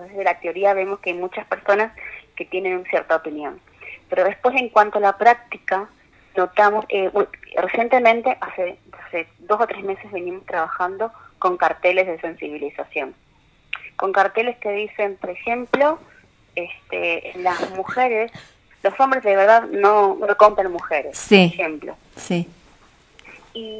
desde 0.00 0.24
la 0.24 0.38
teoría 0.38 0.74
vemos 0.74 1.00
que 1.00 1.10
hay 1.10 1.16
muchas 1.16 1.46
personas 1.46 1.92
que 2.36 2.44
tienen 2.44 2.84
cierta 2.84 3.16
opinión. 3.16 3.60
Pero 4.08 4.24
después, 4.24 4.54
en 4.56 4.68
cuanto 4.68 4.98
a 4.98 5.00
la 5.00 5.18
práctica, 5.18 5.88
notamos, 6.36 6.84
eh, 6.88 7.10
recientemente, 7.56 8.36
hace, 8.40 8.78
hace 9.06 9.28
dos 9.38 9.60
o 9.60 9.66
tres 9.66 9.82
meses, 9.84 10.10
venimos 10.10 10.44
trabajando 10.46 11.12
con 11.38 11.56
carteles 11.56 12.06
de 12.06 12.20
sensibilización. 12.20 13.14
Con 13.96 14.12
carteles 14.12 14.56
que 14.58 14.70
dicen, 14.72 15.16
por 15.16 15.30
ejemplo, 15.30 15.98
este, 16.54 17.32
las 17.36 17.70
mujeres, 17.70 18.30
los 18.82 18.98
hombres 18.98 19.22
de 19.22 19.36
verdad 19.36 19.64
no, 19.64 20.16
no 20.16 20.36
compran 20.36 20.72
mujeres, 20.72 21.16
sí. 21.16 21.48
por 21.48 21.60
ejemplo. 21.60 21.96
Sí. 22.16 22.48
Y 23.54 23.78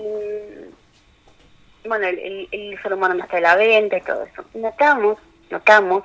bueno, 1.84 2.06
el, 2.06 2.48
el, 2.50 2.82
ser 2.82 2.94
humano 2.94 3.14
no 3.14 3.24
está 3.24 3.36
de 3.36 3.42
la 3.42 3.56
venta 3.56 3.96
y 3.96 4.02
todo 4.02 4.24
eso. 4.24 4.44
Notamos 4.54 5.18
notamos 5.52 6.04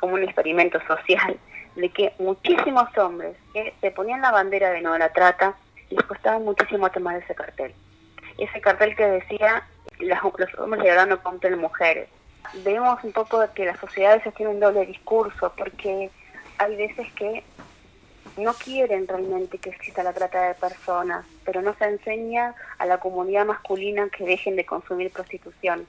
como 0.00 0.14
un 0.14 0.22
experimento 0.24 0.80
social 0.86 1.38
de 1.76 1.88
que 1.90 2.12
muchísimos 2.18 2.96
hombres 2.96 3.36
que 3.52 3.74
se 3.80 3.90
ponían 3.90 4.22
la 4.22 4.30
bandera 4.30 4.70
de 4.70 4.80
no 4.80 4.94
a 4.94 4.98
la 4.98 5.12
trata 5.12 5.54
les 5.90 6.02
costaba 6.04 6.38
muchísimo 6.38 6.90
tomar 6.90 7.16
ese 7.16 7.34
cartel. 7.34 7.74
Ese 8.38 8.60
cartel 8.60 8.96
que 8.96 9.06
decía 9.06 9.62
los 9.98 10.18
hombres 10.58 10.82
de 10.82 10.90
verdad 10.90 11.06
no 11.06 11.22
compran 11.22 11.58
mujeres. 11.58 12.08
Vemos 12.64 13.02
un 13.04 13.12
poco 13.12 13.44
que 13.54 13.66
la 13.66 13.76
sociedad 13.76 14.12
a 14.12 14.16
veces 14.16 14.34
tiene 14.34 14.52
un 14.52 14.60
doble 14.60 14.86
discurso 14.86 15.52
porque 15.56 16.10
hay 16.58 16.76
veces 16.76 17.12
que 17.12 17.42
no 18.36 18.52
quieren 18.54 19.06
realmente 19.06 19.58
que 19.58 19.70
exista 19.70 20.02
la 20.02 20.12
trata 20.12 20.48
de 20.48 20.54
personas, 20.54 21.24
pero 21.44 21.62
no 21.62 21.74
se 21.74 21.84
enseña 21.84 22.54
a 22.78 22.86
la 22.86 22.98
comunidad 22.98 23.46
masculina 23.46 24.08
que 24.08 24.24
dejen 24.24 24.56
de 24.56 24.66
consumir 24.66 25.10
prostitución 25.10 25.86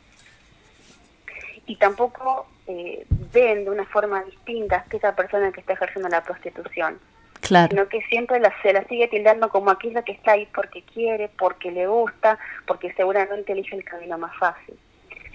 y 1.67 1.75
tampoco 1.77 2.47
eh, 2.67 3.05
ven 3.34 3.65
de 3.65 3.71
una 3.71 3.86
forma 3.86 4.23
distinta 4.23 4.86
que 4.89 4.97
esa 4.97 5.15
persona 5.15 5.51
que 5.51 5.62
está 5.62 5.73
ejerciendo 5.73 6.10
la 6.10 6.23
prostitución. 6.23 6.99
Claro. 7.41 7.69
Sino 7.69 7.88
que 7.88 8.01
siempre 8.03 8.39
la, 8.39 8.53
se 8.62 8.73
la 8.73 8.84
sigue 8.86 9.08
tildando 9.08 9.49
como 9.49 9.69
aquella 9.69 10.01
que 10.03 10.13
está 10.13 10.31
ahí 10.31 10.47
porque 10.53 10.81
quiere, 10.81 11.29
porque 11.29 11.71
le 11.71 11.88
gusta, 11.88 12.39
porque 12.65 12.93
seguramente 12.93 13.51
elige 13.51 13.75
el 13.75 13.84
camino 13.84 14.17
más 14.17 14.36
fácil. 14.38 14.75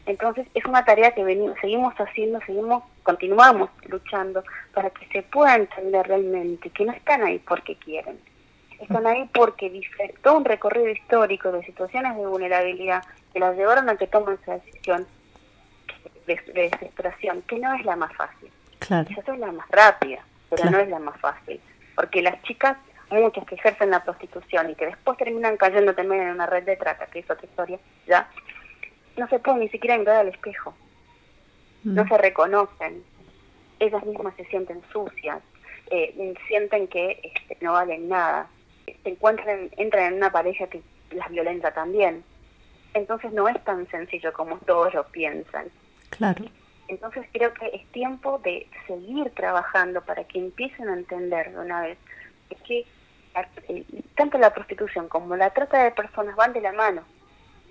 Entonces 0.06 0.46
es 0.54 0.64
una 0.64 0.84
tarea 0.84 1.12
que 1.12 1.22
venimos, 1.22 1.56
seguimos 1.60 1.94
haciendo, 1.94 2.40
seguimos, 2.46 2.82
continuamos 3.10 3.70
luchando 3.88 4.44
para 4.72 4.90
que 4.90 5.04
se 5.08 5.22
pueda 5.22 5.56
entender 5.56 6.06
realmente 6.06 6.70
que 6.70 6.84
no 6.84 6.92
están 6.92 7.24
ahí 7.24 7.40
porque 7.40 7.74
quieren, 7.74 8.20
están 8.78 9.04
ahí 9.04 9.28
porque 9.34 9.82
todo 10.22 10.36
un 10.36 10.44
recorrido 10.44 10.88
histórico 10.90 11.50
de 11.50 11.64
situaciones 11.64 12.16
de 12.16 12.24
vulnerabilidad 12.24 13.02
que 13.32 13.40
las 13.40 13.56
llevaron 13.56 13.88
a 13.88 13.96
que 13.96 14.06
tomen 14.06 14.38
esa 14.40 14.58
decisión 14.58 15.06
de, 16.28 16.40
desesperación, 16.54 17.42
que 17.42 17.58
no 17.58 17.74
es 17.74 17.84
la 17.84 17.96
más 17.96 18.14
fácil. 18.14 18.48
Claro. 18.78 19.08
Esa 19.10 19.32
es 19.32 19.38
la 19.40 19.50
más 19.50 19.68
rápida, 19.70 20.24
pero 20.48 20.70
no 20.70 20.78
es 20.78 20.88
la 20.88 21.00
más 21.00 21.18
fácil. 21.20 21.60
Porque 21.96 22.22
las 22.22 22.40
chicas, 22.44 22.76
muchas 23.10 23.44
que 23.44 23.56
ejercen 23.56 23.90
la 23.90 24.04
prostitución 24.04 24.70
y 24.70 24.76
que 24.76 24.86
después 24.86 25.18
terminan 25.18 25.56
cayendo 25.56 25.94
también 25.94 26.22
en 26.22 26.30
una 26.30 26.46
red 26.46 26.62
de 26.62 26.76
trata, 26.76 27.06
que 27.06 27.18
es 27.18 27.30
otra 27.30 27.44
historia, 27.44 27.78
ya, 28.06 28.28
no 29.16 29.28
se 29.28 29.40
pueden 29.40 29.60
ni 29.60 29.68
siquiera 29.68 29.98
mirar 29.98 30.16
al 30.16 30.28
espejo. 30.28 30.74
No 31.84 32.06
se 32.06 32.18
reconocen. 32.18 33.02
Ellas 33.78 34.04
mismas 34.04 34.34
se 34.36 34.44
sienten 34.46 34.82
sucias, 34.92 35.40
eh, 35.90 36.34
sienten 36.46 36.86
que 36.88 37.20
este, 37.22 37.56
no 37.64 37.72
valen 37.72 38.08
nada. 38.08 38.48
Se 38.86 39.08
encuentran, 39.08 39.70
entran 39.76 40.12
en 40.12 40.14
una 40.14 40.30
pareja 40.30 40.66
que 40.66 40.82
las 41.12 41.30
violenta 41.30 41.72
también. 41.72 42.22
Entonces 42.92 43.32
no 43.32 43.48
es 43.48 43.62
tan 43.64 43.88
sencillo 43.88 44.32
como 44.32 44.58
todos 44.58 44.92
lo 44.94 45.06
piensan. 45.08 45.66
Claro. 46.10 46.44
Entonces 46.88 47.24
creo 47.32 47.54
que 47.54 47.66
es 47.72 47.86
tiempo 47.92 48.38
de 48.38 48.66
seguir 48.86 49.30
trabajando 49.30 50.00
para 50.02 50.24
que 50.24 50.40
empiecen 50.40 50.88
a 50.88 50.94
entender 50.94 51.52
de 51.52 51.58
una 51.58 51.82
vez 51.82 51.98
que 52.66 52.84
tanto 54.16 54.38
la 54.38 54.52
prostitución 54.52 55.08
como 55.08 55.36
la 55.36 55.50
trata 55.50 55.84
de 55.84 55.92
personas 55.92 56.34
van 56.34 56.52
de 56.52 56.60
la 56.60 56.72
mano. 56.72 57.02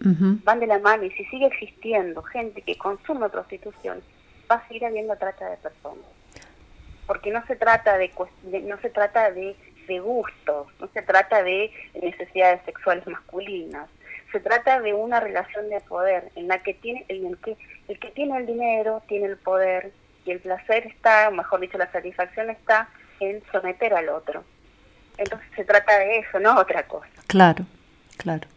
Van 0.02 0.60
de 0.60 0.68
la 0.68 0.80
mano 0.80 1.04
y 1.04 1.12
si 1.12 1.26
sigue 1.26 1.48
existiendo 1.48 2.22
gente 2.24 2.62
que 2.62 2.78
consume 2.78 3.30
prostitución, 3.30 4.02
va 4.50 4.56
a 4.56 4.68
seguir 4.68 4.86
habiendo 4.86 5.16
trata 5.18 5.50
de 5.50 5.58
personas. 5.58 6.06
Porque 7.06 7.32
no 7.32 7.46
se 7.48 7.56
trata 7.56 7.98
de, 7.98 8.12
no 8.64 8.80
se 8.80 8.90
trata 8.90 9.32
de, 9.32 9.56
de 9.88 10.00
gustos, 10.00 10.68
no 10.80 10.88
se 10.94 11.02
trata 11.02 11.44
de 11.44 11.72
necesidades 12.02 12.62
sexuales 12.66 13.06
masculinas, 13.08 13.90
se 14.32 14.40
trata 14.40 14.80
de 14.80 14.94
una 14.94 15.20
relación 15.20 15.70
de 15.70 15.82
poder 15.82 16.32
en 16.36 16.48
la 16.48 16.60
que 16.60 16.76
tiene 16.76 17.06
en 17.08 17.26
el 17.26 17.38
que 17.38 17.58
el 17.88 18.00
que 18.00 18.12
tiene 18.12 18.38
el 18.38 18.46
dinero 18.46 19.02
tiene 19.08 19.26
el 19.26 19.38
poder 19.38 19.92
y 20.26 20.32
el 20.32 20.40
placer 20.40 20.86
está, 20.86 21.30
o 21.30 21.32
mejor 21.32 21.60
dicho, 21.60 21.78
la 21.78 21.92
satisfacción 21.92 22.50
está 22.52 22.88
en 23.20 23.42
someter 23.52 23.94
al 23.94 24.10
otro. 24.10 24.44
Entonces 25.18 25.48
se 25.56 25.66
trata 25.66 25.98
de 25.98 26.20
eso, 26.20 26.40
no 26.40 26.58
otra 26.60 26.84
cosa. 26.84 27.10
Claro, 27.28 27.66
claro. 28.18 28.48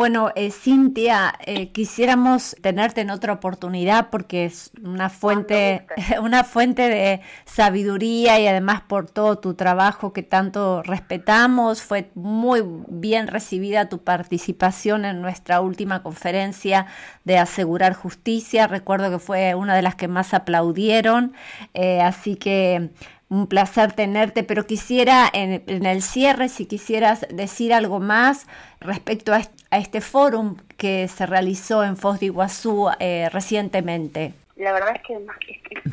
Bueno, 0.00 0.30
eh, 0.34 0.50
Cintia, 0.50 1.34
eh, 1.44 1.72
quisiéramos 1.72 2.56
tenerte 2.62 3.02
en 3.02 3.10
otra 3.10 3.34
oportunidad 3.34 4.08
porque 4.08 4.46
es 4.46 4.70
una 4.82 5.10
fuente, 5.10 5.86
una 6.22 6.42
fuente 6.42 6.88
de 6.88 7.20
sabiduría 7.44 8.40
y 8.40 8.46
además 8.46 8.80
por 8.80 9.10
todo 9.10 9.36
tu 9.40 9.52
trabajo 9.52 10.14
que 10.14 10.22
tanto 10.22 10.82
respetamos. 10.84 11.82
Fue 11.82 12.10
muy 12.14 12.62
bien 12.88 13.26
recibida 13.26 13.90
tu 13.90 14.02
participación 14.02 15.04
en 15.04 15.20
nuestra 15.20 15.60
última 15.60 16.02
conferencia 16.02 16.86
de 17.24 17.36
asegurar 17.36 17.92
justicia. 17.92 18.68
Recuerdo 18.68 19.10
que 19.10 19.18
fue 19.18 19.54
una 19.54 19.76
de 19.76 19.82
las 19.82 19.96
que 19.96 20.08
más 20.08 20.32
aplaudieron. 20.32 21.34
Eh, 21.74 22.00
así 22.00 22.36
que 22.36 22.88
un 23.30 23.46
placer 23.46 23.92
tenerte, 23.92 24.42
pero 24.42 24.66
quisiera 24.66 25.30
en, 25.32 25.86
el 25.86 26.02
cierre, 26.02 26.48
si 26.48 26.66
quisieras 26.66 27.26
decir 27.30 27.72
algo 27.72 28.00
más 28.00 28.46
respecto 28.80 29.32
a, 29.32 29.40
este 29.70 30.00
fórum 30.00 30.56
que 30.76 31.06
se 31.06 31.26
realizó 31.26 31.84
en 31.84 31.96
Foz 31.96 32.18
de 32.18 32.26
Iguazú 32.26 32.90
eh, 32.98 33.28
recientemente. 33.32 34.34
La 34.56 34.72
verdad 34.72 34.96
es 34.96 35.02
que, 35.02 35.16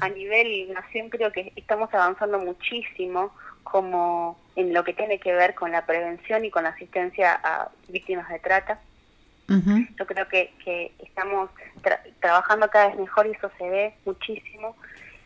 a 0.02 0.10
nivel 0.10 0.74
nación 0.74 1.10
creo 1.10 1.32
que 1.32 1.54
estamos 1.56 1.94
avanzando 1.94 2.40
muchísimo 2.40 3.32
como 3.64 4.40
en 4.56 4.74
lo 4.74 4.84
que 4.84 4.94
tiene 4.94 5.20
que 5.20 5.32
ver 5.32 5.54
con 5.54 5.72
la 5.72 5.86
prevención 5.86 6.44
y 6.44 6.50
con 6.50 6.64
la 6.64 6.70
asistencia 6.70 7.40
a 7.44 7.70
víctimas 7.88 8.28
de 8.30 8.40
trata. 8.40 8.80
Yo 9.48 10.06
creo 10.08 10.28
que, 10.28 10.52
que 10.66 10.92
estamos 11.00 11.50
trabajando 12.20 12.70
cada 12.70 12.88
vez 12.88 12.98
mejor 12.98 13.28
y 13.28 13.32
eso 13.32 13.50
se 13.58 13.70
ve 13.70 13.94
muchísimo. 14.06 14.76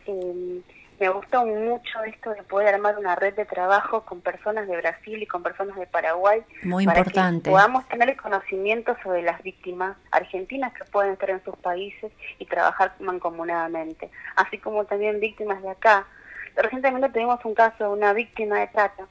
Eh, 0.06 0.60
me 1.00 1.08
gustó 1.08 1.44
mucho 1.44 2.02
esto 2.04 2.30
de 2.30 2.42
poder 2.44 2.74
armar 2.74 2.98
una 2.98 3.16
red 3.16 3.34
de 3.34 3.44
trabajo 3.44 4.02
con 4.02 4.20
personas 4.20 4.68
de 4.68 4.76
Brasil 4.76 5.22
y 5.22 5.26
con 5.26 5.42
personas 5.42 5.76
de 5.76 5.86
Paraguay. 5.86 6.42
Muy 6.62 6.84
para 6.84 7.00
importante. 7.00 7.44
Que 7.44 7.50
podamos 7.50 7.86
tener 7.88 8.10
el 8.10 8.16
conocimiento 8.16 8.96
sobre 9.02 9.22
las 9.22 9.42
víctimas 9.42 9.96
argentinas 10.10 10.72
que 10.74 10.84
pueden 10.84 11.14
estar 11.14 11.30
en 11.30 11.42
sus 11.44 11.56
países 11.56 12.12
y 12.38 12.46
trabajar 12.46 12.94
mancomunadamente, 13.00 14.10
así 14.36 14.58
como 14.58 14.84
también 14.84 15.18
víctimas 15.18 15.62
de 15.62 15.70
acá. 15.70 16.06
Recientemente 16.54 17.08
tuvimos 17.08 17.44
un 17.44 17.54
caso 17.54 17.84
de 17.84 17.90
una 17.90 18.12
víctima 18.12 18.60
de 18.60 18.68
trata 18.68 19.06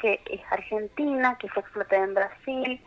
que 0.00 0.20
es 0.30 0.40
argentina, 0.50 1.36
que 1.38 1.48
fue 1.48 1.62
explotada 1.62 2.04
en 2.04 2.14
Brasil, 2.14 2.80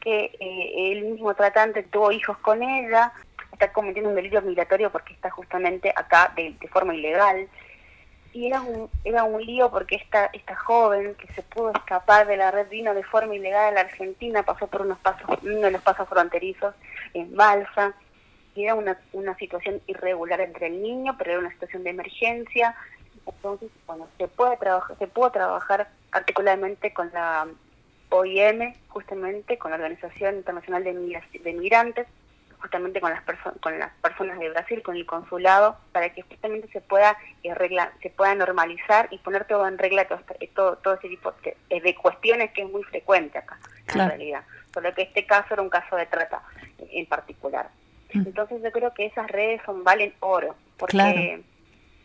que 0.00 0.30
eh, 0.38 0.92
el 0.92 1.04
mismo 1.04 1.34
tratante 1.34 1.82
tuvo 1.82 2.12
hijos 2.12 2.36
con 2.38 2.62
ella, 2.62 3.10
está 3.52 3.72
cometiendo 3.72 4.10
un 4.10 4.16
delito 4.16 4.40
migratorio 4.42 4.92
porque 4.92 5.14
está 5.14 5.30
justamente 5.30 5.90
acá 5.96 6.30
de 6.36 6.54
forma 6.70 6.94
ilegal 6.94 7.48
y 8.32 8.46
era 8.46 8.60
un, 8.60 8.90
era 9.04 9.24
un 9.24 9.44
lío 9.44 9.70
porque 9.70 9.96
esta, 9.96 10.26
esta 10.32 10.54
joven 10.54 11.14
que 11.14 11.32
se 11.34 11.42
pudo 11.42 11.72
escapar 11.72 12.26
de 12.26 12.36
la 12.36 12.50
red 12.50 12.68
vino 12.68 12.94
de 12.94 13.02
forma 13.02 13.34
ilegal 13.34 13.66
a 13.66 13.72
la 13.72 13.80
Argentina, 13.80 14.42
pasó 14.42 14.66
por 14.66 14.82
unos 14.82 14.98
pasos, 14.98 15.28
uno 15.42 15.60
de 15.60 15.70
los 15.70 15.82
pasos 15.82 16.08
fronterizos 16.08 16.74
en 17.14 17.34
Balsa, 17.34 17.94
y 18.54 18.64
era 18.64 18.74
una, 18.74 18.98
una 19.12 19.36
situación 19.36 19.80
irregular 19.86 20.40
entre 20.40 20.66
el 20.66 20.82
niño, 20.82 21.16
pero 21.16 21.30
era 21.30 21.40
una 21.40 21.52
situación 21.52 21.84
de 21.84 21.90
emergencia. 21.90 22.74
Entonces, 23.26 23.70
bueno, 23.86 24.08
se 24.18 24.26
puede 24.26 24.56
trabajar, 24.56 24.98
se 24.98 25.06
pudo 25.06 25.30
trabajar 25.30 25.88
articuladamente 26.10 26.92
con 26.92 27.10
la 27.12 27.46
OIM, 28.10 28.74
justamente 28.88 29.58
con 29.58 29.70
la 29.70 29.76
Organización 29.76 30.36
Internacional 30.36 30.82
de, 30.82 30.92
de 30.92 31.52
Migrantes, 31.52 32.06
justamente 32.60 33.00
con 33.00 33.10
las 33.10 33.22
personas 33.22 33.58
con 33.60 33.78
las 33.78 33.92
personas 33.94 34.38
de 34.38 34.50
Brasil, 34.50 34.82
con 34.82 34.96
el 34.96 35.06
consulado, 35.06 35.78
para 35.92 36.10
que 36.12 36.22
justamente 36.22 36.68
se 36.68 36.80
pueda 36.80 37.16
eh, 37.42 37.54
se 38.02 38.10
pueda 38.10 38.34
normalizar 38.34 39.08
y 39.10 39.18
poner 39.18 39.44
todo 39.46 39.66
en 39.66 39.78
regla 39.78 40.06
todo, 40.06 40.18
este, 40.18 40.46
todo, 40.48 40.76
todo 40.78 40.94
ese 40.94 41.08
tipo 41.08 41.32
de, 41.42 41.80
de, 41.80 41.94
cuestiones 41.94 42.52
que 42.52 42.62
es 42.62 42.70
muy 42.70 42.82
frecuente 42.84 43.38
acá 43.38 43.58
en 43.88 44.08
realidad. 44.08 44.44
Solo 44.72 44.94
que 44.94 45.02
este 45.02 45.26
caso 45.26 45.54
era 45.54 45.62
un 45.62 45.70
caso 45.70 45.96
de 45.96 46.06
trata 46.06 46.42
en 46.78 47.06
particular. 47.06 47.70
Mm. 48.12 48.26
Entonces 48.26 48.62
yo 48.62 48.70
creo 48.72 48.92
que 48.94 49.06
esas 49.06 49.28
redes 49.28 49.60
son 49.64 49.84
valen 49.84 50.14
oro, 50.20 50.54
porque 50.76 51.42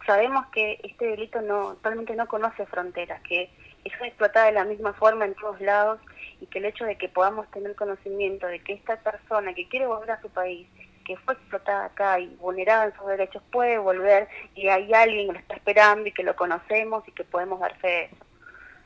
sabemos 0.05 0.47
que 0.47 0.79
este 0.83 1.07
delito 1.07 1.41
no 1.41 1.73
totalmente 1.75 2.15
no 2.15 2.27
conoce 2.27 2.65
fronteras, 2.65 3.21
que 3.21 3.49
es 3.83 3.93
explotada 4.01 4.47
de 4.47 4.53
la 4.53 4.65
misma 4.65 4.93
forma 4.93 5.25
en 5.25 5.33
todos 5.35 5.59
lados 5.61 5.99
y 6.43 6.47
que 6.47 6.59
el 6.59 6.65
hecho 6.65 6.83
de 6.83 6.97
que 6.97 7.07
podamos 7.07 7.49
tener 7.51 7.73
conocimiento 7.73 8.47
de 8.47 8.59
que 8.59 8.73
esta 8.73 8.97
persona 8.97 9.53
que 9.53 9.69
quiere 9.69 9.87
volver 9.87 10.11
a 10.11 10.21
su 10.21 10.29
país, 10.29 10.67
que 11.05 11.15
fue 11.15 11.35
explotada 11.35 11.85
acá 11.85 12.19
y 12.19 12.35
vulnerada 12.35 12.85
en 12.85 12.93
sus 12.95 13.07
derechos, 13.07 13.41
puede 13.49 13.77
volver 13.77 14.27
y 14.53 14.67
hay 14.67 14.93
alguien 14.93 15.27
que 15.27 15.33
lo 15.33 15.39
está 15.39 15.55
esperando 15.55 16.05
y 16.05 16.11
que 16.11 16.23
lo 16.23 16.35
conocemos 16.35 17.07
y 17.07 17.13
que 17.13 17.23
podemos 17.23 17.61
dar 17.61 17.77
fe 17.77 17.87
de 17.87 18.03
eso. 18.05 18.17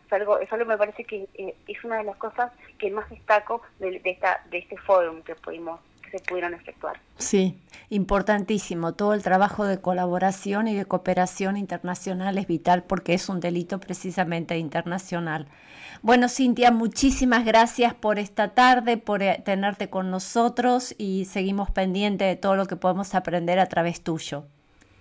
Es 0.06 0.13
algo, 0.13 0.38
eso 0.38 0.56
me 0.65 0.78
parece 0.78 1.04
que 1.04 1.28
eh, 1.34 1.56
es 1.67 1.84
una 1.84 1.98
de 1.98 2.04
las 2.04 2.17
cosas 2.17 2.52
que 2.78 2.91
más 2.91 3.10
destaco 3.10 3.63
de, 3.80 4.00
de, 4.02 4.10
esta, 4.12 4.43
de 4.52 4.60
este 4.60 4.78
fórum 4.78 5.24
que 5.24 5.34
pudimos 5.34 5.82
se 6.12 6.20
pudieron 6.20 6.54
efectuar. 6.54 7.00
Sí, 7.17 7.58
importantísimo. 7.89 8.93
Todo 8.93 9.13
el 9.13 9.24
trabajo 9.24 9.65
de 9.65 9.82
colaboración 9.82 10.67
y 10.67 10.76
de 10.76 10.86
cooperación 10.86 11.58
internacional 11.58 12.38
es 12.38 12.48
vital 12.48 12.84
porque 12.84 13.13
es 13.13 13.30
un 13.30 13.39
delito 13.39 13.80
precisamente 13.80 14.58
internacional. 14.58 15.48
Bueno, 16.02 16.30
Cintia, 16.30 16.72
muchísimas 16.72 17.43
gracias 17.43 17.93
por 17.93 18.20
esta 18.20 18.54
tarde, 18.54 18.98
por 18.98 19.24
eh, 19.24 19.41
tenerte 19.43 19.89
con 19.89 20.12
nosotros 20.12 20.93
y 20.98 21.26
seguimos 21.26 21.72
pendientes 21.72 22.28
de 22.28 22.36
todo 22.36 22.56
lo 22.56 22.65
que 22.65 22.76
podemos 22.76 23.15
aprender 23.15 23.60
a 23.60 23.65
través 23.67 24.02
tuyo. 24.04 24.46